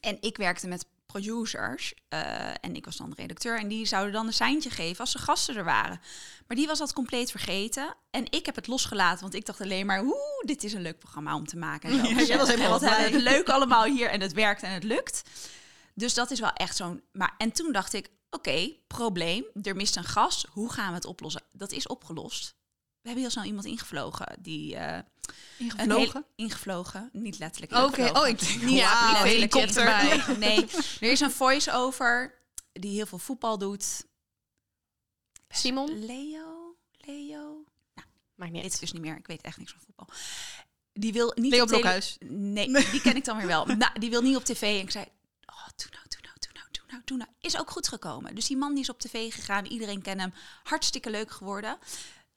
[0.00, 1.94] En ik werkte met producers.
[2.08, 3.58] eh, en ik was dan de redacteur.
[3.58, 6.00] En die zouden dan een seintje geven als de gasten er waren.
[6.46, 7.94] Maar die was dat compleet vergeten.
[8.10, 9.20] En ik heb het losgelaten.
[9.20, 11.90] Want ik dacht alleen maar, oeh, dit is een leuk programma om te maken.
[11.90, 12.02] En zo.
[12.32, 13.10] Ja, En wat blij.
[13.10, 14.10] het leuk allemaal hier.
[14.10, 15.22] En het werkt en het lukt.
[15.94, 17.02] Dus dat is wel echt zo'n...
[17.12, 19.44] Maar, en toen dacht ik, oké, probleem.
[19.62, 20.46] Er mist een gast.
[20.50, 21.42] Hoe gaan we het oplossen?
[21.52, 22.54] Dat is opgelost.
[23.02, 24.76] We hebben heel snel iemand ingevlogen die...
[24.76, 25.04] een
[25.58, 26.12] Ingevlogen?
[26.12, 27.72] heel- ingevlogen, niet letterlijk.
[27.72, 30.38] Oké, oh, ik denk, niet letterlijk helikopter.
[30.38, 30.66] Nee,
[31.00, 32.38] er is een voice-over
[32.72, 34.06] die heel veel voetbal doet.
[35.48, 36.04] Simon?
[36.06, 36.76] Leo?
[36.92, 37.64] Leo?
[37.94, 38.80] Maakt Weet niet uit.
[38.80, 39.16] dus niet meer.
[39.16, 40.08] Ik weet echt niks van voetbal.
[40.92, 42.16] Die wil niet Leo Blokhuis.
[42.24, 43.66] Nee, die ken ik dan weer wel.
[43.76, 44.62] Nou, die wil niet op tv.
[44.62, 45.04] En ik zei,
[45.46, 47.30] oh, doe nou, doe nou, doe nou, doe nou, doe nou.
[47.40, 48.34] Is ook goed gekomen.
[48.34, 49.64] Dus die man die is op tv gegaan.
[49.66, 50.32] Iedereen kent hem.
[50.62, 51.78] Hartstikke leuk geworden.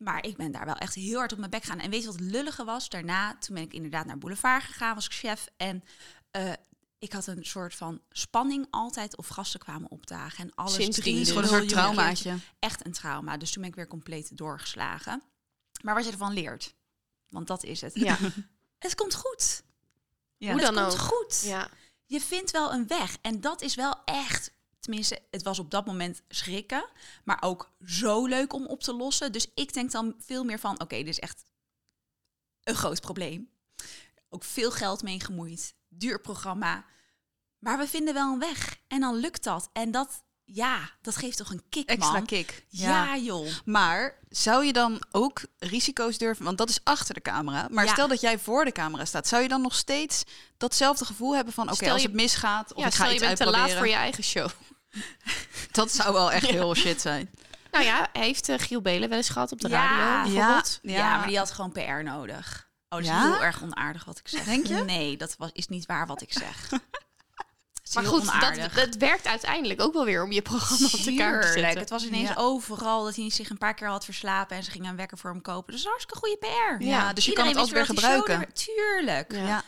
[0.04, 1.80] Maar ik ben daar wel echt heel hard op mijn bek gegaan.
[1.80, 2.90] En weet je wat het lullige was?
[2.90, 5.48] Daarna, toen ben ik inderdaad naar Boulevard gegaan, was ik chef.
[5.58, 5.84] En
[6.32, 6.52] eh,
[7.00, 10.44] ik had een soort van spanning altijd of gasten kwamen opdagen.
[10.44, 11.28] En alles Sindsdien drie dus.
[11.28, 12.38] Gewoon een soort traumaatje.
[12.60, 13.38] Echt een trauma.
[13.38, 15.24] Dus toen ben ik weer compleet doorgeslagen.
[15.82, 16.76] Maar wat je ervan leert,
[17.30, 17.92] want dat is het.
[17.96, 18.18] Ja,
[18.84, 19.64] Het komt goed.
[20.38, 20.52] Ja.
[20.52, 21.08] Hoe het dan komt ook.
[21.08, 21.42] goed.
[21.46, 21.70] ja.
[22.06, 23.18] Je vindt wel een weg.
[23.22, 24.52] En dat is wel echt,
[24.84, 26.90] tenminste, het was op dat moment schrikken,
[27.24, 29.32] maar ook zo leuk om op te lossen.
[29.32, 31.44] Dus ik denk dan veel meer van, oké, dit is echt
[32.64, 33.50] een groot probleem.
[34.30, 36.86] Ook veel geld mee gemoeid, duur programma.
[37.60, 38.78] Maar we vinden wel een weg.
[38.88, 39.70] En dan lukt dat.
[39.74, 42.26] En dat, ja, dat geeft toch een kick, Extra man.
[42.26, 42.66] kick.
[42.70, 43.48] Ja, joh.
[43.66, 46.46] Maar zou je dan ook risico's durven?
[46.46, 47.68] Want dat is achter de camera.
[47.72, 47.92] Maar Ja.
[47.92, 50.24] stel dat jij voor de camera staat, zou je dan nog steeds
[50.58, 53.20] datzelfde gevoel hebben van: oké, als je- het misgaat of ja ik ga stel je
[53.20, 54.50] bent te laat voor je eigen show.
[55.72, 57.30] Dat zou wel echt heel shit zijn.
[57.72, 59.98] Nou ja, heeft eh, Giel Belen wel eens gehad op de Ja.
[59.98, 60.80] radio Ja, bijvoorbeeld?
[60.82, 61.18] Ja.
[61.18, 62.70] maar die had gewoon PR nodig.
[62.90, 63.22] Oh, dat is Ja?
[63.32, 64.44] heel erg onaardig wat ik zeg.
[64.44, 64.74] Denk je?
[64.84, 66.70] Nee, dat was, is niet waar wat ik zeg.
[67.94, 71.42] Maar goed, dat, dat werkt uiteindelijk ook wel weer om je programma op de kaart
[71.42, 71.80] te zetten.
[71.80, 72.36] Het was ineens Ja.
[72.38, 75.30] overal dat hij zich een paar keer had verslapen en ze gingen een wekker voor
[75.30, 75.74] hem kopen.
[75.74, 76.84] Dus hartstikke goede PR.
[76.84, 78.48] Ja, dus je kan het altijd weer gebruiken.
[78.54, 79.32] Tuurlijk.
[79.34, 79.64] Ja.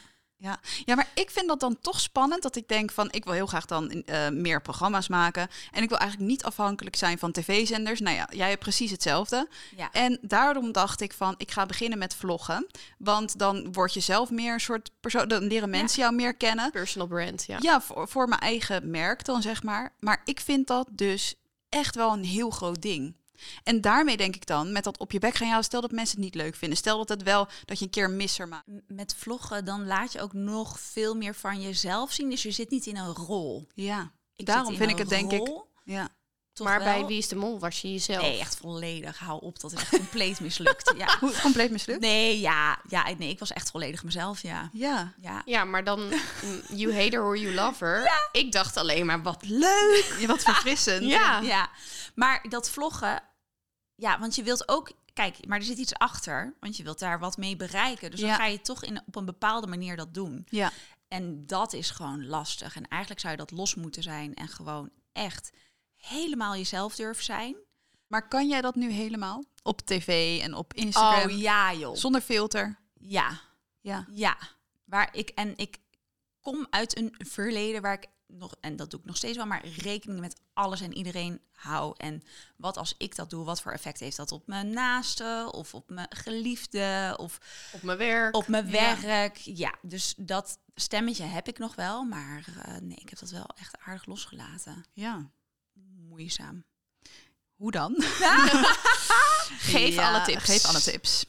[0.46, 0.60] Ja.
[0.86, 0.96] Ja.
[0.96, 3.66] maar ik vind dat dan toch spannend dat ik denk van ik wil heel graag
[3.66, 5.48] dan eh, meer programma's maken.
[5.72, 8.00] En ik wil eigenlijk niet afhankelijk zijn van tv-zenders.
[8.00, 9.48] Nou ja, jij hebt precies hetzelfde.
[9.76, 9.92] Ja.
[9.92, 12.68] En daarom dacht ik van ik ga beginnen met vloggen.
[12.98, 15.28] Want dan word je zelf meer een soort persoon.
[15.28, 16.72] Dan leren mensen jou meer kennen.
[16.72, 17.58] Personal brand, ja.
[17.62, 19.94] Ja, voor, voor mijn eigen merk dan zeg maar.
[20.00, 21.36] Maar ik vind dat dus
[21.70, 23.16] echt wel een heel groot ding.
[23.64, 26.16] En daarmee denk ik dan, met dat op je bek gaan, ja, stel dat mensen
[26.16, 26.78] het niet leuk vinden.
[26.78, 28.68] Stel dat het wel, dat je een keer een misser maakt.
[28.88, 32.30] Met vloggen dan laat je ook nog veel meer van jezelf zien.
[32.30, 33.68] Dus je zit niet in een rol.
[33.74, 36.10] Ja, Ik daarom vind ik het denk ik, ja.
[36.56, 37.06] Toch maar bij.
[37.06, 38.22] Wie is de Mol was je jezelf.
[38.22, 39.18] Nee, echt volledig.
[39.18, 40.94] Hou op, dat is echt compleet mislukt.
[40.98, 41.18] Ja.
[41.20, 42.00] Hoe, compleet mislukt?
[42.00, 44.70] Nee, ja, ja, nee, ik was echt volledig mezelf, ja.
[44.74, 45.14] Ja.
[45.22, 46.00] Ja, Ja, maar dan
[46.82, 48.28] you hate her or you love her.
[48.32, 50.16] Ik dacht alleen maar, wat leuk.
[50.20, 51.04] Ja, wat verfrissend.
[51.04, 51.40] Ja.
[51.40, 51.70] ja.
[52.14, 53.24] Maar dat vloggen,
[53.96, 57.20] ja, want je wilt ook, kijk, maar er zit iets achter, want je wilt daar
[57.20, 58.12] wat mee bereiken.
[58.12, 60.48] Dus dan ga je toch in, op een bepaalde manier dat doen.
[60.50, 60.72] Ja.
[61.08, 62.76] En dat is gewoon lastig.
[62.76, 65.52] En eigenlijk zou je dat los moeten zijn en gewoon echt
[66.08, 67.56] helemaal jezelf durven zijn.
[68.08, 69.44] Maar kan jij dat nu helemaal?
[69.64, 71.30] Op tv en op Instagram?
[71.32, 71.96] Oh ja, joh.
[71.96, 72.80] Zonder filter?
[72.94, 73.40] Ja,
[73.82, 74.06] Ja.
[74.12, 74.38] ja.
[74.86, 75.78] Waar ik, en ik
[76.42, 79.66] kom uit een verleden waar ik nog, en dat doe ik nog steeds wel, maar
[79.68, 81.94] rekening met alles en iedereen hou.
[81.98, 82.22] En
[82.58, 85.90] wat als ik dat doe, wat voor effect heeft dat op mijn naaste of op
[85.90, 87.40] mijn geliefde of
[87.74, 88.36] Op mijn werk.
[88.36, 89.00] op mijn Ja.
[89.02, 89.38] werk?
[89.38, 93.50] Ja, dus dat stemmetje heb ik nog wel, maar eh, nee, ik heb dat wel
[93.56, 94.86] echt aardig losgelaten.
[94.94, 95.30] Ja.
[96.16, 96.64] Moeizaam.
[97.56, 97.96] Hoe dan?
[99.72, 100.44] Geef Ja, alle tips.
[100.44, 101.26] Geef alle tips.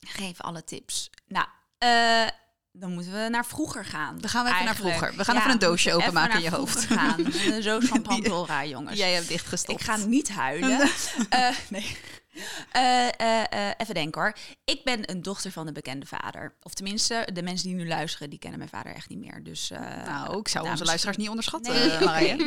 [0.00, 1.10] Geef alle tips.
[1.26, 1.46] Nou,
[1.78, 2.26] eh,
[2.72, 4.18] dan moeten we naar vroeger gaan.
[4.18, 5.16] Dan gaan we even naar vroeger.
[5.16, 6.84] We gaan even een doosje openmaken in je hoofd.
[6.84, 7.22] Gaan.
[7.62, 8.98] Doos van Pandora, jongens.
[8.98, 9.80] Jij hebt dichtgestopt.
[9.80, 10.80] Ik ga niet huilen.
[11.28, 11.96] Eh, nee.
[12.72, 14.36] Eh, eh, eh, even denken hoor.
[14.64, 16.54] Ik ben een dochter van een bekende vader.
[16.62, 19.42] Of tenminste, de mensen die nu luisteren, die kennen mijn vader echt niet meer.
[19.42, 19.70] Dus,
[20.04, 22.38] Nou, ik zou onze luisteraars niet onderschatten, Nee,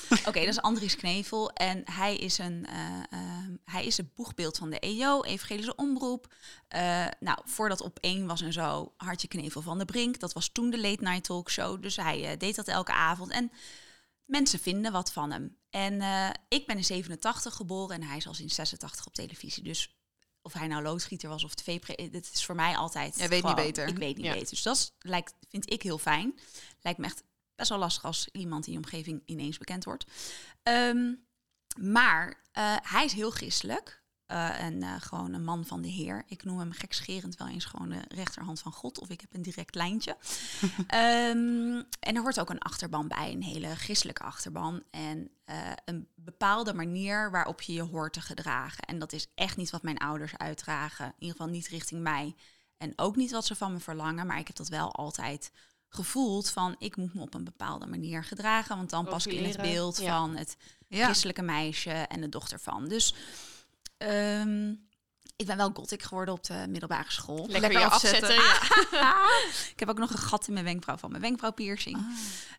[0.28, 0.38] oké.
[0.38, 1.50] Dat is Andries Knevel.
[1.50, 2.66] En hij is een,
[3.64, 6.34] hij is het boegbeeld van de EO, Evangelische Omroep.
[7.20, 10.20] Nou, voordat op één was en zo, Hartje Knevel van de Brink.
[10.20, 11.82] Dat was toen de late night talkshow.
[11.82, 13.30] Dus hij deed dat elke avond.
[13.30, 13.52] En
[14.24, 15.58] mensen vinden wat van hem.
[15.70, 19.62] En eh, ik ben in 87 geboren en hij is al sinds 86 op televisie.
[19.62, 19.96] Dus
[20.42, 21.80] of hij nou loodgieter was of tv
[22.10, 23.88] dit is voor mij altijd Jij weet niet beter.
[23.88, 24.32] Ik weet niet Ja.
[24.32, 24.48] beter.
[24.48, 26.38] Dus dat lijkt, vind ik heel fijn.
[26.80, 27.22] Lijkt me echt
[27.54, 30.04] best wel lastig als iemand in je omgeving ineens bekend wordt.
[30.62, 31.14] Ehm,
[31.80, 34.01] maar eh, hij is heel christelijk.
[34.32, 36.24] Eh, en eh, gewoon een man van de Heer.
[36.26, 39.00] Ik noem hem gekscherend wel eens gewoon de rechterhand van God.
[39.00, 40.16] Of ik heb een direct lijntje.
[40.86, 44.82] Ehm, en er hoort ook een achterban bij, een hele christelijke achterban.
[44.90, 48.84] En eh, een bepaalde manier waarop je je hoort te gedragen.
[48.84, 51.06] En dat is echt niet wat mijn ouders uitdragen.
[51.06, 52.34] In ieder geval niet richting mij.
[52.76, 54.26] En ook niet wat ze van me verlangen.
[54.26, 55.52] Maar ik heb dat wel altijd
[55.88, 58.76] gevoeld van ik moet me op een bepaalde manier gedragen.
[58.76, 60.18] Want dan pas ik in het beeld ja.
[60.18, 60.56] van het
[60.88, 61.04] Ja.
[61.04, 62.88] christelijke meisje en de dochter van.
[62.88, 63.14] Dus
[64.06, 64.74] ehm,
[65.36, 67.46] ik ben wel gothic geworden op de middelbare school.
[67.46, 68.38] Lekker, Lekker je afzetten.
[68.38, 68.98] afzetten.
[68.98, 69.14] ja.
[69.72, 71.96] ik heb ook nog een gat in mijn wenkbrauw van mijn wenkbrauwpiercing.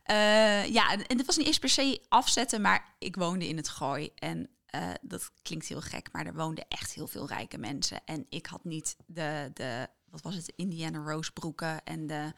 [0.03, 3.57] Eh, ja, en, en het was niet eens per se afzetten, maar ik woonde in
[3.57, 4.11] het Gooi.
[4.15, 8.01] En eh, dat klinkt heel gek, maar er woonden echt heel veel rijke mensen.
[8.05, 12.33] En ik had niet de, de wat was het, Indiana Rose broeken en de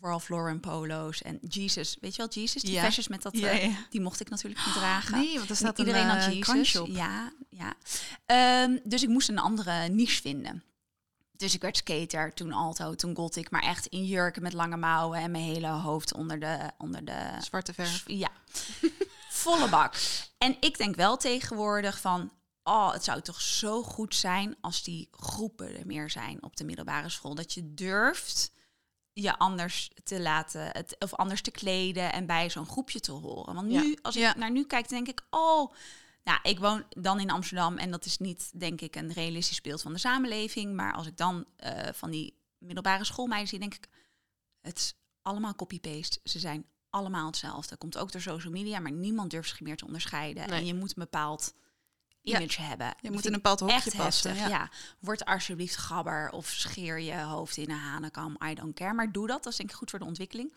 [0.00, 1.96] Ralph Lauren polo's en Jesus.
[2.00, 2.62] Weet je wel, Jesus?
[2.62, 2.82] Die Ja.
[2.82, 3.86] versjes met dat, Ja, eh, ja.
[3.90, 5.18] die mocht ik natuurlijk niet dragen.
[5.18, 6.76] Nee, want er staat iedereen een had eh, Jesus.
[6.76, 6.86] op.
[6.88, 7.74] Ja, ja.
[8.26, 10.62] Ehm, dus ik moest een andere niche vinden.
[11.36, 15.18] Dus ik werd skater, toen alto, toen gothic, maar echt in jurken met lange mouwen
[15.18, 18.02] en mijn hele hoofd onder de, onder de Zwarte verf.
[18.06, 18.30] ja,
[19.30, 19.94] volle bak.
[20.38, 25.08] En ik denk wel tegenwoordig van, oh, het zou toch zo goed zijn als die
[25.10, 27.34] groepen er meer zijn op de middelbare school.
[27.34, 28.50] Dat je durft
[29.22, 33.54] je anders te laten, het, of anders te kleden en bij zo'n groepje te horen.
[33.54, 33.80] Want Ja.
[33.80, 34.34] nu, als ik Ja.
[34.36, 35.72] naar nu kijk, denk ik, oh,
[36.24, 39.82] nou, ik woon dan in Amsterdam en dat is niet, denk ik, een realistisch beeld
[39.82, 40.74] van de samenleving.
[40.74, 43.88] Maar als ik dan eh, van die middelbare schoolmeiden zie, denk ik,
[44.60, 46.20] het is allemaal copy-paste.
[46.24, 47.76] Ze zijn allemaal hetzelfde.
[47.76, 50.48] Komt ook door social media, maar niemand durft zich meer te onderscheiden.
[50.48, 50.58] Nee.
[50.58, 51.54] En je moet een bepaald
[52.36, 52.86] image hebben.
[52.86, 54.30] Je Dat moet in een ik bepaald hokje echt passen.
[54.30, 54.56] heftig, ja.
[54.56, 54.68] ja.
[54.98, 58.36] Word alsjeblieft gabber of scheer je hoofd in een hanenkam.
[58.50, 58.92] I don't care.
[58.92, 59.42] Maar doe dat.
[59.42, 60.52] Dat is denk ik goed voor de ontwikkeling.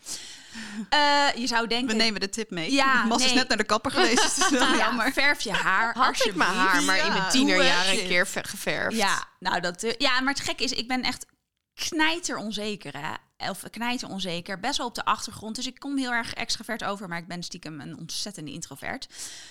[0.88, 1.96] Eh, je zou We denken...
[1.96, 2.72] nemen de tip mee.
[2.72, 4.22] Ja, Mas is net naar de kapper geweest.
[4.22, 5.12] Dus dat is wel Ja, jammer.
[5.12, 8.96] verf je haar Had ik mijn haar maar in mijn tienerjaren een keer ver- geverfd.
[8.96, 11.26] Ja, nou dat, eh, ja, maar het gekke is, ik ben echt
[11.74, 13.14] knijter onzeker, hè?
[13.50, 15.56] Of knijter onzeker, best wel op de achtergrond.
[15.56, 19.08] Dus ik kom heel erg extravert over, maar ik ben stiekem een ontzettende introvert.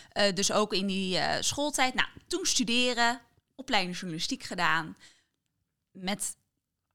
[0.09, 1.93] Eh, dus ook in die eh, schooltijd.
[1.93, 3.21] Nou, toen studeren,
[3.55, 4.97] opleiding journalistiek gedaan
[5.91, 6.35] met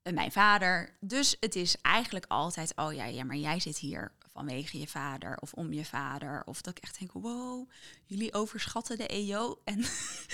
[0.01, 0.97] eh, mijn vader.
[0.99, 5.37] Dus het is eigenlijk altijd, oh ja, ja, maar jij zit hier vanwege je vader
[5.39, 6.41] of om je vader.
[6.45, 7.69] Of dat ik echt denk, wow,
[8.07, 9.59] jullie overschatten de EO.
[9.63, 9.85] En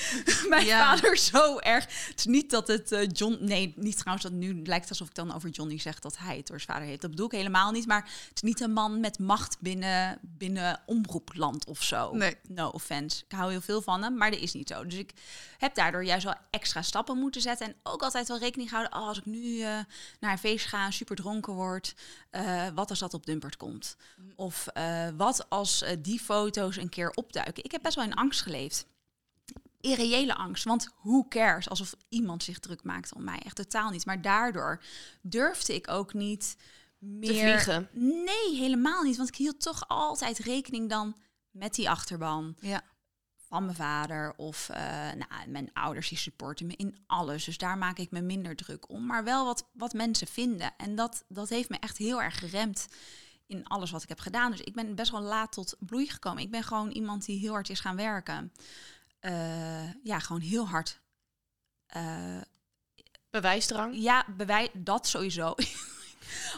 [0.50, 0.96] mijn Ja.
[0.96, 2.08] vader zo erg.
[2.08, 3.38] Het is niet dat het eh, John...
[3.40, 6.48] Nee, niet trouwens dat nu lijkt alsof ik dan over Johnny zeg dat hij het
[6.48, 7.02] door zijn vader heeft.
[7.02, 7.86] Dat bedoel ik helemaal niet.
[7.88, 12.12] Maar het is niet een man met macht binnen, binnen omroepland of zo.
[12.16, 12.36] Nee.
[12.48, 13.24] No offense.
[13.28, 14.84] Ik hou heel veel van hem, maar dat is niet zo.
[14.86, 15.12] Dus ik
[15.58, 17.68] heb daardoor juist wel extra stappen moeten zetten.
[17.68, 19.00] En ook altijd wel rekening gehouden.
[19.00, 19.80] Oh, als ik nu eh,
[20.20, 21.96] naar een feest ga super dronken word.
[22.30, 23.96] eh, wat als dat op Dumpert komt?
[24.36, 27.63] Of eh, wat als die foto's een keer opduiken?
[27.64, 28.86] Ik heb best wel in angst geleefd.
[29.82, 31.70] Irreële angst, want who cares?
[31.70, 33.40] Alsof iemand zich druk maakt om mij.
[33.40, 34.06] Echt totaal niet.
[34.06, 34.84] Maar daardoor
[35.22, 36.56] durfde ik ook niet
[36.98, 37.30] meer...
[37.42, 37.90] vliegen.
[37.94, 39.18] Nee, helemaal niet.
[39.18, 41.16] Want ik hield toch altijd rekening dan
[41.52, 42.82] met die achterban Ja.
[43.48, 47.44] van mijn vader of eh, nou, mijn ouders die supporten me in alles.
[47.44, 49.06] Dus daar maak ik me minder druk om.
[49.06, 50.74] Maar wel wat, wat mensen vinden.
[50.78, 52.88] En dat, dat heeft me echt heel erg geremd
[53.54, 54.52] in alles wat ik heb gedaan.
[54.52, 56.44] Dus ik ben best wel laat tot bloei gekomen.
[56.44, 58.54] Ik ben gewoon iemand die heel hard is gaan werken.
[59.20, 61.00] Eh, ja, gewoon heel hard.
[61.86, 62.42] Eh,
[63.30, 63.96] Bewijsdrang.
[63.98, 65.54] ja, bewijs dat sowieso.
[65.58, 65.66] Ja,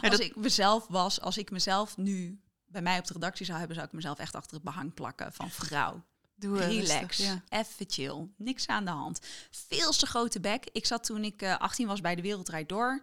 [0.00, 3.58] als dat- ik mezelf was, als ik mezelf nu bij mij op de redactie zou
[3.58, 6.02] hebben, zou ik mezelf echt achter het behang plakken van vrouw.
[6.34, 7.42] Doe Relax, rustig, ja.
[7.48, 9.20] even chill, niks aan de hand.
[9.50, 10.64] Veel te grote bek.
[10.72, 13.00] Ik zat toen ik eh 18 was bij De Wereld Draait Door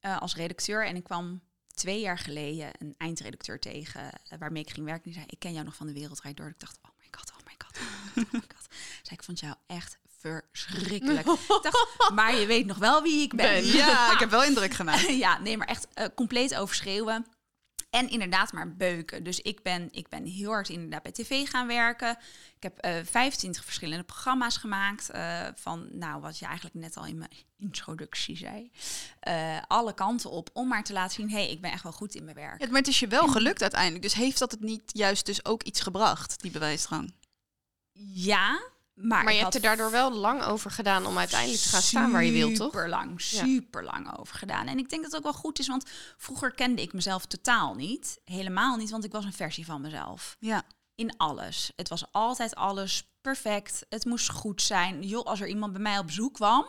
[0.00, 1.40] als redacteur en ik kwam
[1.80, 5.04] twee jaar geleden een eindredacteur tegen eh, waarmee ik ging werken.
[5.04, 6.48] Die zei, ik ken jou nog van De Wereld Draait Door.
[6.48, 8.66] Ik dacht, oh my god, oh my god, oh my god, oh my god.
[9.06, 11.26] Zei, ik vond jou echt verschrikkelijk.
[11.56, 13.46] ik dacht, maar je weet nog wel wie ik ben.
[13.46, 13.66] Ben.
[13.66, 15.08] Ja, ik heb wel indruk gemaakt.
[15.08, 17.26] ja, nee, maar echt eh, compleet overschreeuwen.
[17.90, 19.24] En inderdaad maar beuken.
[19.24, 22.18] Dus ik ben, ik ben heel hard inderdaad bij tv gaan werken.
[22.56, 25.10] Ik heb eh 25 verschillende programma's gemaakt.
[25.10, 28.70] eh, van, nou, wat je eigenlijk net al in mijn introductie zei.
[29.20, 30.50] Eh, alle kanten op.
[30.52, 32.60] Om maar te laten zien, hé, hey, ik ben echt wel goed in mijn werk.
[32.60, 34.02] Ja, maar het is je wel gelukt uiteindelijk.
[34.02, 37.12] Dus heeft dat het niet juist dus ook iets gebracht, die bewijsdrang?
[38.02, 38.60] Ja,
[39.02, 42.12] maar, Maar je hebt er daardoor wel lang over gedaan om uiteindelijk te gaan staan
[42.12, 42.66] waar je wilt, toch?
[42.70, 44.66] Super lang, super lang over gedaan.
[44.66, 45.84] En ik denk dat het ook wel goed is, want
[46.16, 48.20] vroeger kende ik mezelf totaal niet.
[48.24, 50.36] Helemaal niet, want ik was een versie van mezelf.
[50.40, 50.62] Ja.
[50.94, 51.72] in alles.
[51.76, 53.86] Het was altijd alles perfect.
[53.88, 55.02] Het moest goed zijn.
[55.02, 56.66] Joh, als er iemand bij mij op bezoek kwam,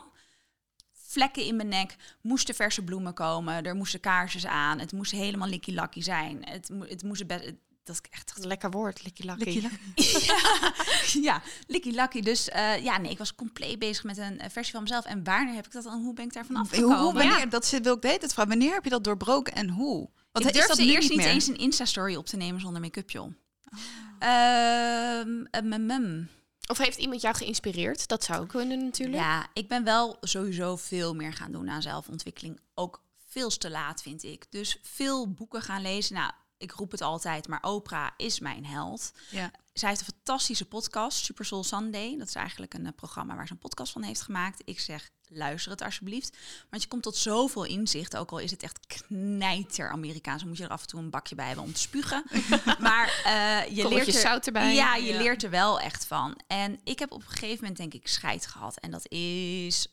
[0.92, 5.48] vlekken in mijn nek, moesten verse bloemen komen, er moesten kaarsjes aan, het moest helemaal
[5.48, 6.44] likkie lakkie zijn.
[6.44, 7.52] Het, mo- het moest best.
[7.84, 9.44] Dat ik echt dacht, Lekker woord, likkie lakkie.
[9.44, 9.96] Likkie lak-
[11.12, 12.22] ja, ja, likkie lakkie.
[12.22, 15.04] Dus eh, ja, nee, ik was compleet bezig met een eh, versie van mezelf.
[15.04, 16.02] En wanneer heb ik dat dan?
[16.02, 16.98] Hoe ben ik daarvan afgekomen?
[16.98, 18.50] hoe, wanneer, dat zit, wil ik de hele tijd vragen.
[18.50, 20.10] Wanneer heb je dat doorbroken en hoe?
[20.32, 21.28] Want ik is dat durfde eerst niet meer?
[21.28, 23.24] eens een Insta-story op te nemen zonder make-up, joh.
[23.24, 23.78] Oh.
[24.18, 26.28] Ehm, em, em, em.
[26.66, 28.08] Of heeft iemand jou geïnspireerd?
[28.08, 29.18] Dat zou kunnen natuurlijk.
[29.22, 32.60] Ja, ik ben wel sowieso veel meer gaan doen aan zelfontwikkeling.
[32.74, 34.46] Ook veel te laat, vind ik.
[34.50, 36.14] Dus veel boeken gaan lezen.
[36.14, 39.12] Nou, ik roep het altijd, maar Oprah is mijn held.
[39.30, 39.50] Ja.
[39.72, 42.16] Zij heeft een fantastische podcast, Super Soul Sunday.
[42.18, 44.62] Dat is eigenlijk een eh, programma waar ze een podcast van heeft gemaakt.
[44.64, 46.36] Ik zeg, luister het alsjeblieft.
[46.70, 50.38] Want je komt tot zoveel inzicht, ook al is het echt knijter Amerikaans.
[50.40, 52.24] Dan moet je er af en toe een bakje bij hebben om te spugen.
[52.78, 54.74] maar eh, je leert er, zout erbij.
[54.74, 55.18] Ja, je Ja.
[55.18, 56.40] leert er wel echt van.
[56.46, 58.76] En ik heb op een gegeven moment denk ik scheid gehad.
[58.76, 59.92] En dat is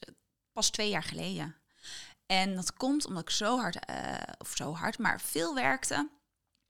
[0.52, 1.56] pas twee jaar geleden.
[2.26, 6.10] En dat komt omdat ik zo hard, eh, of zo hard, maar veel werkte.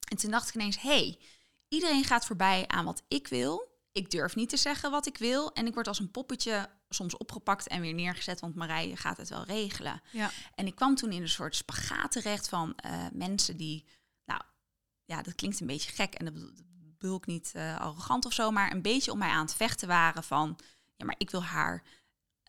[0.10, 1.20] En toen dacht ik ineens, hey,
[1.68, 3.68] iedereen gaat voorbij aan wat ik wil.
[3.92, 5.54] Ik durf niet te zeggen wat ik wil.
[5.54, 9.30] En ik word als een poppetje soms opgepakt en weer neergezet, want Marije gaat het
[9.30, 10.02] wel regelen.
[10.12, 10.32] Ja.
[10.56, 13.86] En ik kwam toen in een soort spagaat terecht van eh, mensen die,
[14.26, 14.42] nou
[15.06, 16.34] ja, dat klinkt een beetje gek en dat
[16.98, 19.88] bedoel, ik niet eh, arrogant of zo, maar een beetje om mij aan het vechten
[19.88, 20.60] waren van,
[20.96, 21.84] ja, maar ik wil haar,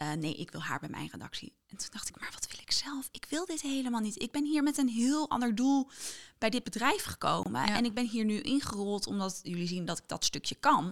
[0.00, 1.52] eh, nee, ik wil haar bij mijn redactie.
[1.66, 3.08] En toen dacht ik, maar wat wil ik zelf?
[3.12, 4.22] Ik wil dit helemaal niet.
[4.22, 5.88] Ik ben hier met een heel ander doel
[6.38, 7.66] bij dit bedrijf gekomen.
[7.66, 7.76] Ja.
[7.76, 10.84] En ik ben hier nu ingerold omdat jullie zien dat ik dat stukje kan.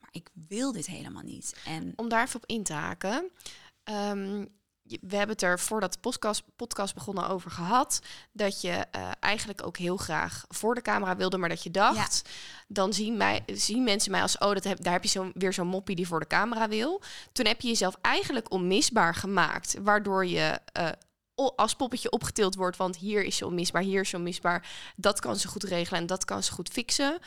[0.00, 1.56] Maar ik wil dit helemaal niet.
[1.64, 3.30] En Om daar even op in te haken.
[3.84, 4.46] Ehm,
[5.00, 8.00] we hebben het er voordat de podcast, podcast begonnen over gehad.
[8.32, 12.28] Dat je eh, eigenlijk ook heel graag voor de camera wilde, maar dat je dacht.
[12.68, 15.52] Dan zien, mij, zien mensen mij als, oh, dat heb, daar heb je zo, weer
[15.52, 17.02] zo'n moppie die voor de camera wil.
[17.32, 19.76] Toen heb je jezelf eigenlijk onmisbaar gemaakt.
[19.82, 20.88] Waardoor je eh,
[21.34, 22.76] als poppetje opgetild wordt.
[22.76, 24.70] Want hier is ze onmisbaar, hier is ze onmisbaar.
[24.96, 27.18] Dat kan ze goed regelen en dat kan ze goed fixen.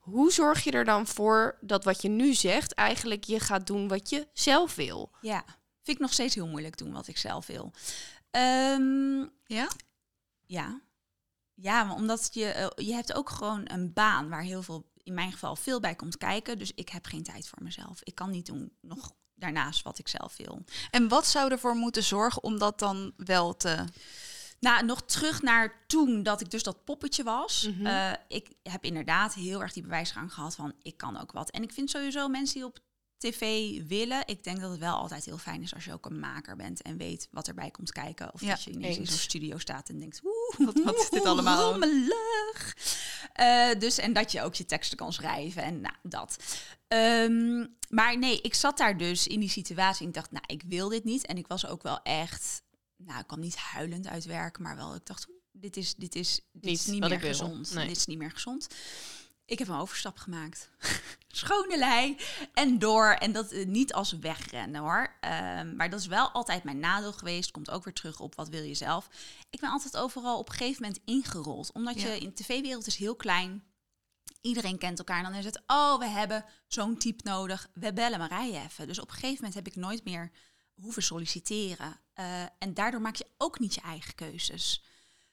[0.00, 3.88] Hoe zorg je er dan voor dat wat je nu zegt, eigenlijk je gaat doen
[3.88, 5.10] wat je zelf wil?
[5.20, 5.44] Ja,
[5.84, 7.72] vind ik nog steeds heel moeilijk doen wat ik zelf wil.
[8.30, 9.68] Ehm, Ja?
[10.46, 10.80] ja.
[11.54, 15.14] Ja, maar omdat je, eh, je hebt ook gewoon een baan waar heel veel, in
[15.14, 16.58] mijn geval, veel bij komt kijken.
[16.58, 18.00] Dus ik heb geen tijd voor mezelf.
[18.02, 20.64] Ik kan niet doen nog daarnaast wat ik zelf wil.
[20.90, 23.84] En wat zou ervoor moeten zorgen om dat dan wel te...
[24.60, 27.68] Nou, nog terug naar toen dat ik dus dat poppetje was.
[27.68, 27.86] Mhm.
[27.86, 31.50] Eh, ik heb inderdaad heel erg die bewijsgang gehad van ik kan ook wat.
[31.50, 32.78] En ik vind sowieso mensen die op
[33.30, 36.18] tv willen, ik denk dat het wel altijd heel fijn is als je ook een
[36.18, 38.34] maker bent en weet wat erbij komt kijken.
[38.34, 40.20] Of Ja, dat je ineens in zo'n studio staat en denkt,
[40.58, 41.70] Wat- wat is dit allemaal?
[41.70, 42.76] rommelig.
[43.32, 46.36] Eh, dus en dat je ook je teksten kan schrijven en nou, dat.
[46.88, 50.62] Ehm, maar nee, ik zat daar dus in die situatie en ik dacht, nou, ik
[50.66, 51.26] wil dit niet.
[51.26, 52.62] En ik was ook wel echt,
[52.96, 56.40] nou, ik kwam niet huilend uit werk, maar wel, ik dacht, dit is, dit is,
[56.52, 57.74] dit Niet is niet meer gezond.
[57.74, 57.86] Nee.
[57.88, 58.66] Dit is niet meer gezond.
[59.46, 60.70] Ik heb een overstap gemaakt.
[61.28, 62.16] Schone lei
[62.54, 63.06] en door.
[63.10, 65.16] En dat eh, niet als wegrennen hoor.
[65.20, 67.50] Ehm, maar dat is wel altijd mijn nadeel geweest.
[67.50, 69.08] Komt ook weer terug op wat wil je zelf.
[69.50, 71.72] Ik ben altijd overal op een gegeven moment ingerold.
[71.72, 72.08] Omdat Ja.
[72.12, 73.64] je in de tv-wereld is heel klein.
[74.40, 75.18] Iedereen kent elkaar.
[75.18, 77.68] En dan is het, oh, we hebben zo'n type nodig.
[77.74, 78.86] We bellen Marije even.
[78.86, 80.30] Dus op een gegeven moment heb ik nooit meer
[80.74, 82.00] hoeven solliciteren.
[82.14, 84.84] Eh, en daardoor maak je ook niet je eigen keuzes.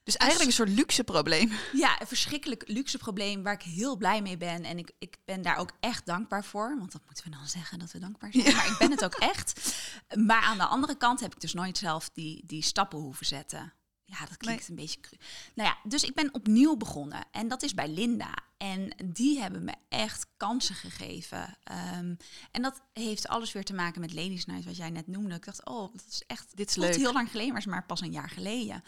[0.03, 1.51] Dus eigenlijk een soort luxe probleem.
[1.73, 4.63] Ja, een verschrikkelijk luxe probleem waar ik heel blij mee ben.
[4.63, 6.75] En ik, ik ben daar ook echt dankbaar voor.
[6.77, 8.55] Want dat moeten we dan zeggen dat we dankbaar zijn.
[8.55, 9.75] Maar ik ben het ook echt.
[10.17, 13.73] Maar aan de andere kant heb ik dus nooit zelf die, die stappen hoeven zetten.
[14.05, 15.17] Ja, dat klinkt een beetje cru.
[15.55, 17.23] Nou ja, dus ik ben opnieuw begonnen.
[17.31, 18.33] En dat is bij Linda.
[18.57, 21.57] En die hebben me echt kansen gegeven.
[21.63, 22.15] Ehm,
[22.51, 25.35] en dat heeft alles weer te maken met Ladies Night, wat jij net noemde.
[25.35, 26.95] Ik dacht, oh, dat is echt Dit is leuk.
[26.95, 28.83] heel lang geleden, maar is maar pas een jaar geleden.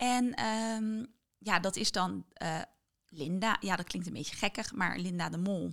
[0.00, 1.04] En ehm,
[1.38, 2.60] ja, dat is dan eh,
[3.08, 3.56] Linda.
[3.60, 5.72] Ja, dat klinkt een beetje gekkig, maar Linda de Mol.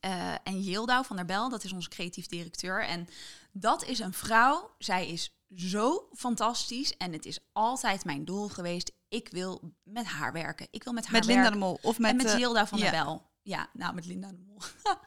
[0.00, 2.84] Eh, en Yildau van der Bel, dat is onze creatief directeur.
[2.84, 3.08] En
[3.52, 4.74] dat is een vrouw.
[4.78, 6.96] Zij is zo fantastisch.
[6.96, 8.92] En het is altijd mijn doel geweest.
[9.08, 10.66] Ik wil met haar werken.
[10.70, 11.78] Ik wil met haar Met Linda de Mol.
[11.82, 12.90] Of met, en met eh, van ja.
[12.90, 13.29] der Bel.
[13.50, 14.58] Ja, nou, met Linda de Mol.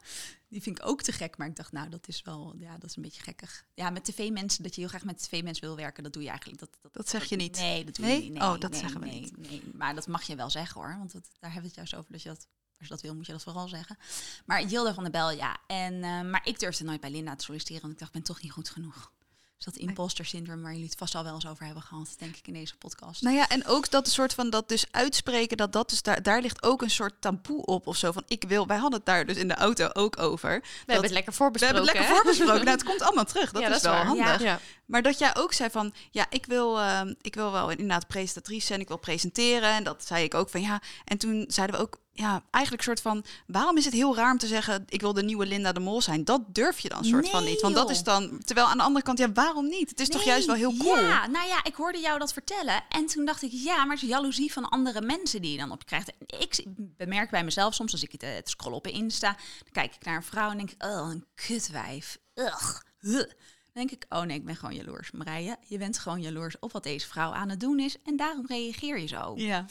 [0.50, 1.38] Die vind ik ook te gek.
[1.38, 3.66] Maar ik dacht, nou, dat is wel, ja, dat is een beetje gekkig.
[3.74, 6.60] Ja, met tv-mensen, dat je heel graag met tv-mensen wil werken, dat doe je eigenlijk.
[6.60, 7.58] Dat, dat, Dat zeg je niet.
[7.58, 8.16] Nee, dat doe Nee?
[8.16, 8.34] je niet.
[8.40, 9.38] Nee, Oh, dat nee, zeggen we niet.
[9.38, 10.96] Nee, maar dat mag je wel zeggen hoor.
[10.98, 12.12] Want dat, daar hebben we het juist over.
[12.12, 12.48] Dat je dat,
[12.80, 13.98] als je dat wil, moet je dat vooral zeggen.
[14.46, 15.58] Maar Jilda van der Bel, ja.
[15.68, 17.82] En, eh, maar ik durfde nooit bij Linda te solliciteren.
[17.82, 19.12] Want ik dacht, ik ben toch niet goed genoeg.
[19.64, 22.36] Dus dat imposter syndroom waar jullie het vast al wel eens over hebben gehad, denk
[22.36, 23.22] ik, in deze podcast.
[23.22, 26.22] Nou ja, en ook dat een soort van dat dus uitspreken, dat dat dus daar,
[26.24, 28.12] daar ligt ook een soort taboe op of zo.
[28.12, 30.60] Van ik wil, wij hadden het daar dus in de auto ook over.
[30.62, 31.76] We hebben het lekker We voorbesproken.
[31.76, 32.66] hebben het lekker voorbesproken.
[32.66, 33.52] Nou, het komt allemaal terug.
[33.52, 34.26] Dat Ja, is dat is wel waar.
[34.26, 34.42] handig.
[34.42, 34.60] Ja.
[34.86, 38.74] Maar dat jij ook zei van, ja, ik wil, ehm, ik wil wel inderdaad presentatrice
[38.74, 39.70] en ik wil presenteren.
[39.70, 40.82] En dat zei ik ook van, ja.
[41.06, 44.38] En toen zeiden we ook, ja, eigenlijk soort van, waarom is het heel raar om
[44.38, 46.24] te zeggen, ik wil de nieuwe Linda de Mol zijn?
[46.24, 47.62] Dat durf je dan soort van niet.
[47.62, 49.90] Want dat is dan, terwijl aan de andere kant, ja, waarom niet?
[49.90, 51.00] Het is toch juist wel heel cool?
[51.00, 52.84] Ja, nou ja, ik hoorde jou dat vertellen.
[52.90, 55.72] En toen dacht ik, ja, maar het is jaloezie van andere mensen die je dan
[55.72, 56.14] op je krijgt.
[56.28, 59.96] Ik bemerk bij mezelf soms, als ik het, eh, het scroll op Insta, dan kijk
[59.96, 62.18] ik naar een vrouw en denk ik, oh, een kutwijf.
[62.36, 62.80] Ugh.
[63.00, 63.18] Huh.
[63.18, 65.12] Dan denk ik, oh nee, ik ben gewoon jaloers.
[65.12, 67.96] Marije, je bent gewoon jaloers op wat deze vrouw aan het doen is.
[68.04, 69.34] En daarom reageer je zo.
[69.36, 69.66] Ja.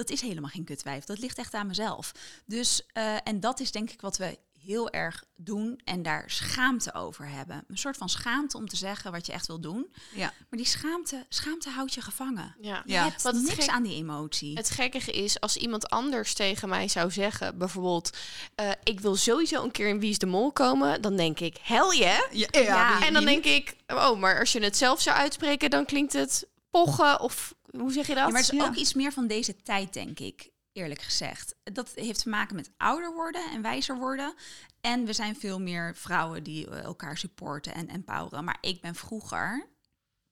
[0.00, 1.04] Dat is helemaal geen kutwijf.
[1.04, 2.12] Dat ligt echt aan mezelf.
[2.46, 6.94] Dus, eh, en dat is denk ik wat we heel erg doen en daar schaamte
[6.94, 7.64] over hebben.
[7.68, 9.92] Een soort van schaamte om te zeggen wat je echt wil doen.
[10.14, 10.26] Ja.
[10.48, 12.56] Maar die schaamte, schaamte houdt je gevangen.
[12.60, 12.82] Ja.
[12.86, 13.02] Je Ja.
[13.04, 14.56] hebt het niks gek- aan die emotie.
[14.56, 18.16] Het gekkige is, als iemand anders tegen mij zou zeggen, bijvoorbeeld,
[18.54, 21.56] eh, ik wil sowieso een keer in Wie is de Mol komen, dan denk ik,
[21.62, 22.32] hell yeah.
[22.32, 25.84] Ja, Ja, en dan denk ik, oh, maar als je het zelf zou uitspreken, dan
[25.84, 28.24] klinkt het pochen of hoe zeg je dat?
[28.24, 28.66] Ja, maar het is Ja.
[28.66, 30.50] ook iets meer van deze tijd, denk ik.
[30.72, 31.54] Eerlijk gezegd.
[31.64, 34.34] Dat heeft te maken met ouder worden en wijzer worden.
[34.80, 38.44] En we zijn veel meer vrouwen die eh, elkaar supporten en empoweren.
[38.44, 39.68] Maar ik ben vroeger,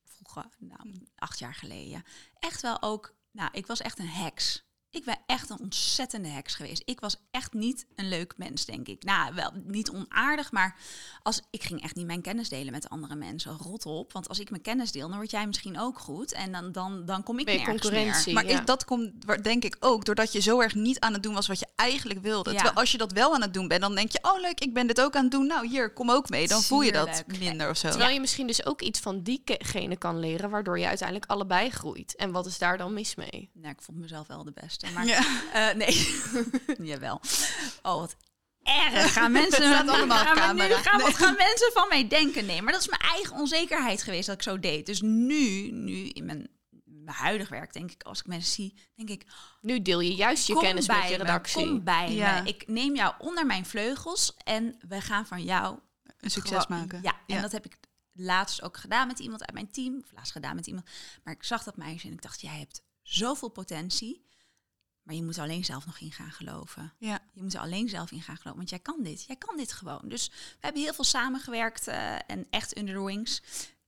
[0.05, 2.05] vroeger, nou, acht jaar geleden,
[2.39, 3.17] echt wel ook.
[3.33, 4.67] Nou, ik was echt een heks.
[4.91, 6.83] Ik ben echt een ontzettende heks geweest.
[6.85, 9.03] Ik was echt niet een leuk mens, denk ik.
[9.05, 10.77] Nou, wel niet onaardig, maar
[11.23, 13.57] als, ik ging echt niet mijn kennis delen met andere mensen.
[13.57, 16.33] Rot op, want als ik mijn kennis deel, dan word jij misschien ook goed.
[16.33, 18.25] En dan, dan, dan kom ik Ben nergens concurrentie.
[18.25, 18.35] meer.
[18.35, 18.59] Maar Ja.
[18.61, 21.47] is, dat komt denk ik ook doordat je zo erg niet aan het doen was
[21.47, 22.51] wat je eigenlijk wilde.
[22.51, 22.57] Ja.
[22.57, 24.75] Terwijl als je dat wel aan het doen bent, dan denk je, oh leuk, ik
[24.75, 25.47] ben dit ook aan het doen.
[25.47, 26.49] Nou hier, kom ook mee.
[26.49, 27.89] Dan voel je dat minder of zo.
[27.89, 32.17] Terwijl je misschien dus ook iets van diegene kan leren, waardoor je uiteindelijk allebei groeit.
[32.17, 33.51] En wat is daar dan mis mee?
[33.53, 34.78] Nou, ik vond mezelf wel de beste.
[34.95, 35.23] Maar Ja.
[35.53, 36.21] eh, nee,
[36.91, 37.21] jawel.
[37.83, 38.17] Oh, wat
[38.63, 39.13] erg.
[39.13, 41.15] Gaan mensen, gaan, maar nu gaan, Nee.
[41.15, 42.47] gaan mensen van mij denken?
[42.47, 44.87] Nee, maar dat is mijn eigen onzekerheid geweest dat ik zo deed.
[44.87, 46.49] Dus nu, nu in mijn,
[46.85, 49.27] mijn huidig werk, denk ik, als ik mensen zie, denk ik,
[49.61, 51.67] Nu deel je juist je kennis bij met je me, redactie.
[51.67, 52.41] kom bij Ja.
[52.43, 52.49] me.
[52.49, 55.79] Ik neem jou onder mijn vleugels en we gaan van jou
[56.21, 57.01] Een succes gewoon- maken.
[57.03, 57.41] Ja, en Ja.
[57.41, 57.77] dat heb ik
[58.13, 59.99] laatst ook gedaan met iemand uit mijn team.
[60.05, 60.87] Of laatst gedaan met iemand.
[61.25, 64.27] Maar ik zag dat meisje en ik dacht, jij hebt zoveel potentie.
[65.09, 66.93] Maar je moet er alleen zelf nog in gaan geloven.
[66.99, 67.19] Ja.
[67.33, 69.25] Je moet er alleen zelf in gaan geloven, want jij kan dit.
[69.25, 70.01] Jij kan dit gewoon.
[70.05, 73.43] Dus we hebben heel veel samengewerkt eh, en echt under the wings.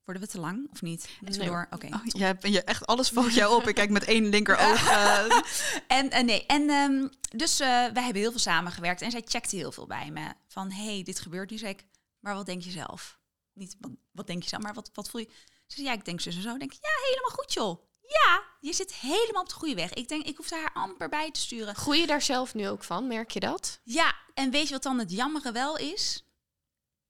[0.04, 1.08] Worden we te lang of niet?
[1.20, 1.48] Nee.
[1.48, 1.66] door?
[1.70, 1.86] Oké.
[1.86, 3.68] Oh, je je, echt alles valt jou op.
[3.68, 4.86] Ik kijk met één linkeroog.
[4.88, 5.24] eh,
[5.98, 9.72] En eh, nee, en ehm, dus wij hebben heel veel samengewerkt en zij checkte heel
[9.72, 10.32] veel bij me.
[10.46, 11.58] Van, hey, dit gebeurt nu.
[11.58, 11.84] Zei ik,
[12.20, 13.18] maar wat denk je zelf?
[13.52, 15.28] Niet, wat, wat denk je zelf, maar wat, wat voel je?
[15.66, 16.52] Ze zei, ja, ik denk zo en zo.
[16.52, 17.89] Ik denk, ja, helemaal goed, joh.
[18.10, 19.92] Ja, je zit helemaal op de goede weg.
[19.92, 21.74] Ik denk, ik hoefde haar amper bij te sturen.
[21.74, 23.06] Groei je daar zelf nu ook van?
[23.06, 23.80] Merk je dat?
[23.82, 26.24] Ja, en weet je wat dan het jammere wel is?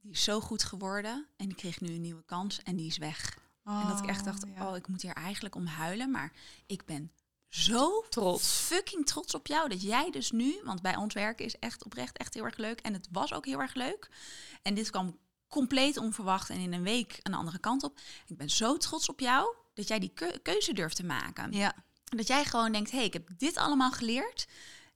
[0.01, 2.98] Die is zo goed geworden en die kreeg nu een nieuwe kans en die is
[2.98, 3.38] weg.
[3.64, 4.68] en dat ik echt dacht, ja.
[4.68, 6.11] oh, ik moet hier eigenlijk om huilen.
[6.11, 6.32] Maar
[6.66, 7.12] ik ben
[7.48, 8.48] zo Trots.
[8.48, 12.16] fucking trots op jou dat jij dus nu, want bij ons werken is echt oprecht
[12.16, 14.09] echt heel erg leuk en het was ook heel erg leuk.
[14.62, 18.01] En dit kwam compleet onverwacht en in een week een andere kant op.
[18.26, 21.53] Ik ben zo trots op jou dat jij die keu- keuze durft te maken.
[21.53, 21.75] Ja.
[22.05, 24.47] Dat jij gewoon denkt, hé, hey, ik heb dit allemaal geleerd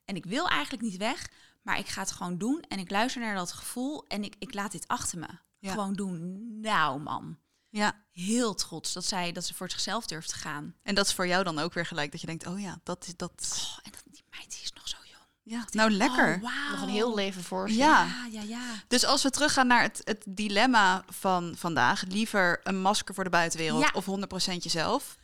[0.05, 1.29] en ik wil eigenlijk niet weg,
[1.62, 4.55] maar ik ga het gewoon doen en ik luister naar dat gevoel en ik, ik
[4.55, 5.29] laat dit achter me.
[5.59, 5.70] Ja.
[5.70, 6.49] Gewoon doen.
[6.61, 7.39] Nou, man.
[7.68, 8.03] ja.
[8.12, 10.75] Heel trots dat zij dat ze voor zichzelf durft te gaan.
[10.83, 13.07] En dat is voor jou dan ook weer gelijk dat je denkt, oh ja, dat
[13.07, 13.51] is dat.
[13.53, 15.22] Oh, en dat, die meid die is nog zo jong.
[15.47, 16.40] Ja, nou lekker.
[16.42, 16.70] Oh.
[16.70, 17.78] Nog een heel leven voor zich.
[17.78, 18.05] Ja.
[18.05, 18.61] Ja, ja, ja.
[18.88, 23.30] Dus als we teruggaan naar het, het dilemma van vandaag, liever een masker voor de
[23.30, 23.90] buitenwereld Ja.
[23.92, 25.16] of 100% jezelf.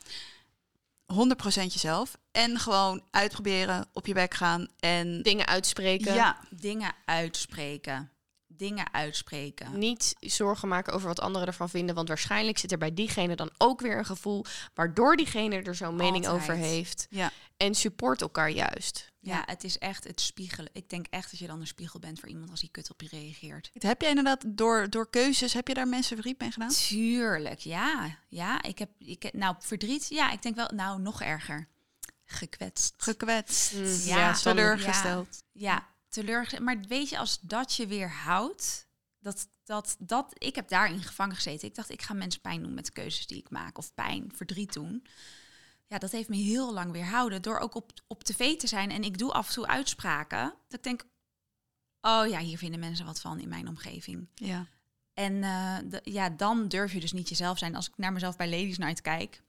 [1.06, 2.16] 100% jezelf.
[2.32, 4.68] En gewoon uitproberen, op je bek gaan.
[4.78, 6.14] En Dingen uitspreken.
[6.14, 8.10] ja, Dingen uitspreken.
[8.60, 9.78] Dingen uitspreken.
[9.78, 11.94] Niet zorgen maken over wat anderen ervan vinden.
[11.94, 14.44] Want waarschijnlijk zit er bij diegene dan ook weer een gevoel...
[14.74, 17.06] waardoor diegene er zo'n mening over heeft.
[17.10, 17.30] ja.
[17.56, 19.12] En support elkaar juist.
[19.20, 20.70] Ja, het is echt het spiegelen.
[20.72, 23.00] Ik denk echt dat je dan een spiegel bent voor iemand als die kut op
[23.00, 23.70] je reageert.
[23.78, 26.68] Heb jij inderdaad door, door keuzes, heb je daar mensen verdriet mee gedaan?
[26.68, 28.16] Tuurlijk, ja.
[28.28, 31.68] Ja, ik heb, ik heb, nou, verdriet, ja, ik denk wel, nou, nog erger.
[32.24, 32.94] Gekwetst.
[32.96, 35.42] Gekwetst, Mm, Ja, teleurgesteld.
[35.52, 36.64] Ja, teleurgesteld.
[36.64, 38.88] Maar weet je, als dat je weer houdt,
[39.18, 41.68] dat, dat, dat, ik heb daarin gevangen gezeten.
[41.68, 43.78] Ik dacht, ik ga mensen pijn doen met de keuzes die ik maak.
[43.78, 45.06] Of pijn, verdriet doen.
[45.86, 47.42] Ja, dat heeft me heel lang weerhouden.
[47.42, 48.90] Door ook op, op tv te zijn.
[48.90, 50.54] En ik doe af en toe uitspraken.
[50.68, 51.04] Dat ik denk,
[52.00, 54.28] oh ja, hier vinden mensen wat van in mijn omgeving.
[54.34, 54.66] Ja.
[55.14, 57.74] En eh, de- ja, dan durf je dus niet jezelf zijn.
[57.76, 59.42] Als ik naar mezelf bij Ladies Night kijk,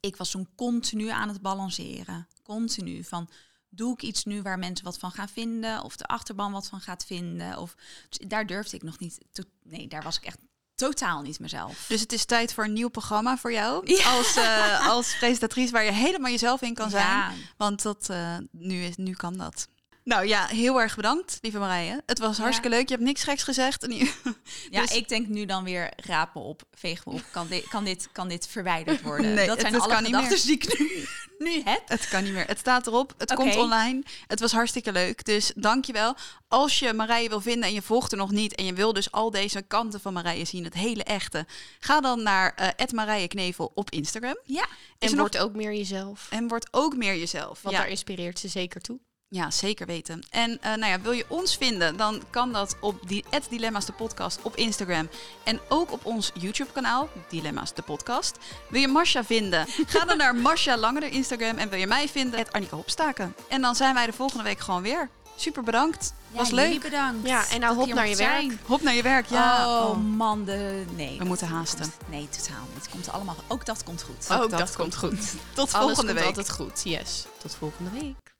[0.00, 2.28] ik was toen continu aan het balanceren.
[2.42, 3.28] Continu van,
[3.74, 5.82] doe ik iets nu waar mensen wat van gaan vinden?
[5.82, 7.58] Of de achterban wat van gaat vinden?
[7.58, 7.74] Of,
[8.08, 9.18] dus daar durfde ik nog niet.
[9.62, 10.38] nee, daar was ik echt
[10.74, 11.84] totaal niet mezelf.
[11.88, 13.82] Dus het is tijd voor een nieuw programma voor jou.
[13.96, 14.16] Ja.
[14.16, 17.06] Als, eh, als presentatrice waar je helemaal jezelf in kan zijn.
[17.06, 19.68] Ja, Want dat, eh, nu, is, nu kan dat.
[20.04, 22.02] Nou ja, heel erg bedankt, lieve Marije.
[22.06, 22.88] Het was hartstikke leuk.
[22.88, 23.82] Je hebt niks geks gezegd.
[23.84, 24.12] En je-
[24.70, 27.22] ja Dus- ik denk nu dan weer, raap me op, veeg me op.
[27.30, 29.34] Kan dit, kan dit, kan dit verwijderd worden?
[29.34, 31.06] Nee, dat het- zijn het alle kan niet gedachten die ik nu,
[31.52, 31.82] nu heb.
[31.88, 32.46] Het kan niet meer.
[32.46, 33.14] Het staat erop.
[33.18, 34.02] Het komt online.
[34.26, 35.24] Het was hartstikke leuk.
[35.24, 36.14] Dus dankjewel.
[36.48, 38.54] Als je Marije wil vinden en je volgt er nog niet...
[38.54, 41.46] en je wil dus al deze kanten van Marije zien, het hele echte...
[41.78, 44.36] ga dan naar eh Marije Knevel op Instagram.
[44.44, 44.66] Ja,
[44.98, 46.26] Is En nog- word ook meer jezelf.
[46.30, 47.62] En word ook meer jezelf.
[47.62, 47.80] Want ja.
[47.80, 48.98] daar inspireert ze zeker toe.
[49.28, 50.26] Ja, zeker weten.
[50.30, 53.92] En eh, nou ja, wil je ons vinden, dan kan dat op die Dilemma's de
[53.92, 55.08] podcast op Instagram.
[55.44, 58.36] En ook op ons YouTube kanaal, Dilemma's de podcast.
[58.68, 61.56] Wil je Masha vinden, ga dan naar Masha Langere Instagram.
[61.58, 63.34] En wil je mij vinden, het Annika Hopstaken.
[63.48, 65.08] En dan zijn wij de volgende week gewoon weer.
[65.36, 66.14] Super bedankt.
[66.30, 66.80] Was Ja, leuk.
[66.82, 67.28] bedankt.
[67.28, 68.30] Ja, en nou hop naar je werk.
[68.40, 68.60] zijn.
[68.66, 69.26] Hop naar je werk.
[69.26, 69.66] Ja.
[69.68, 69.96] Oh, Oh.
[70.16, 70.84] man, de...
[70.94, 71.18] nee.
[71.18, 71.92] We moeten haasten.
[72.10, 72.88] Nee, totaal niet.
[72.88, 73.36] Komt allemaal...
[73.48, 74.30] Ook dat komt goed.
[74.30, 75.32] Ook dat dat komt goed.
[75.54, 76.24] Tot Alles volgende komt week.
[76.26, 76.80] altijd goed.
[76.84, 77.24] Yes.
[77.38, 78.33] Tot volgende week.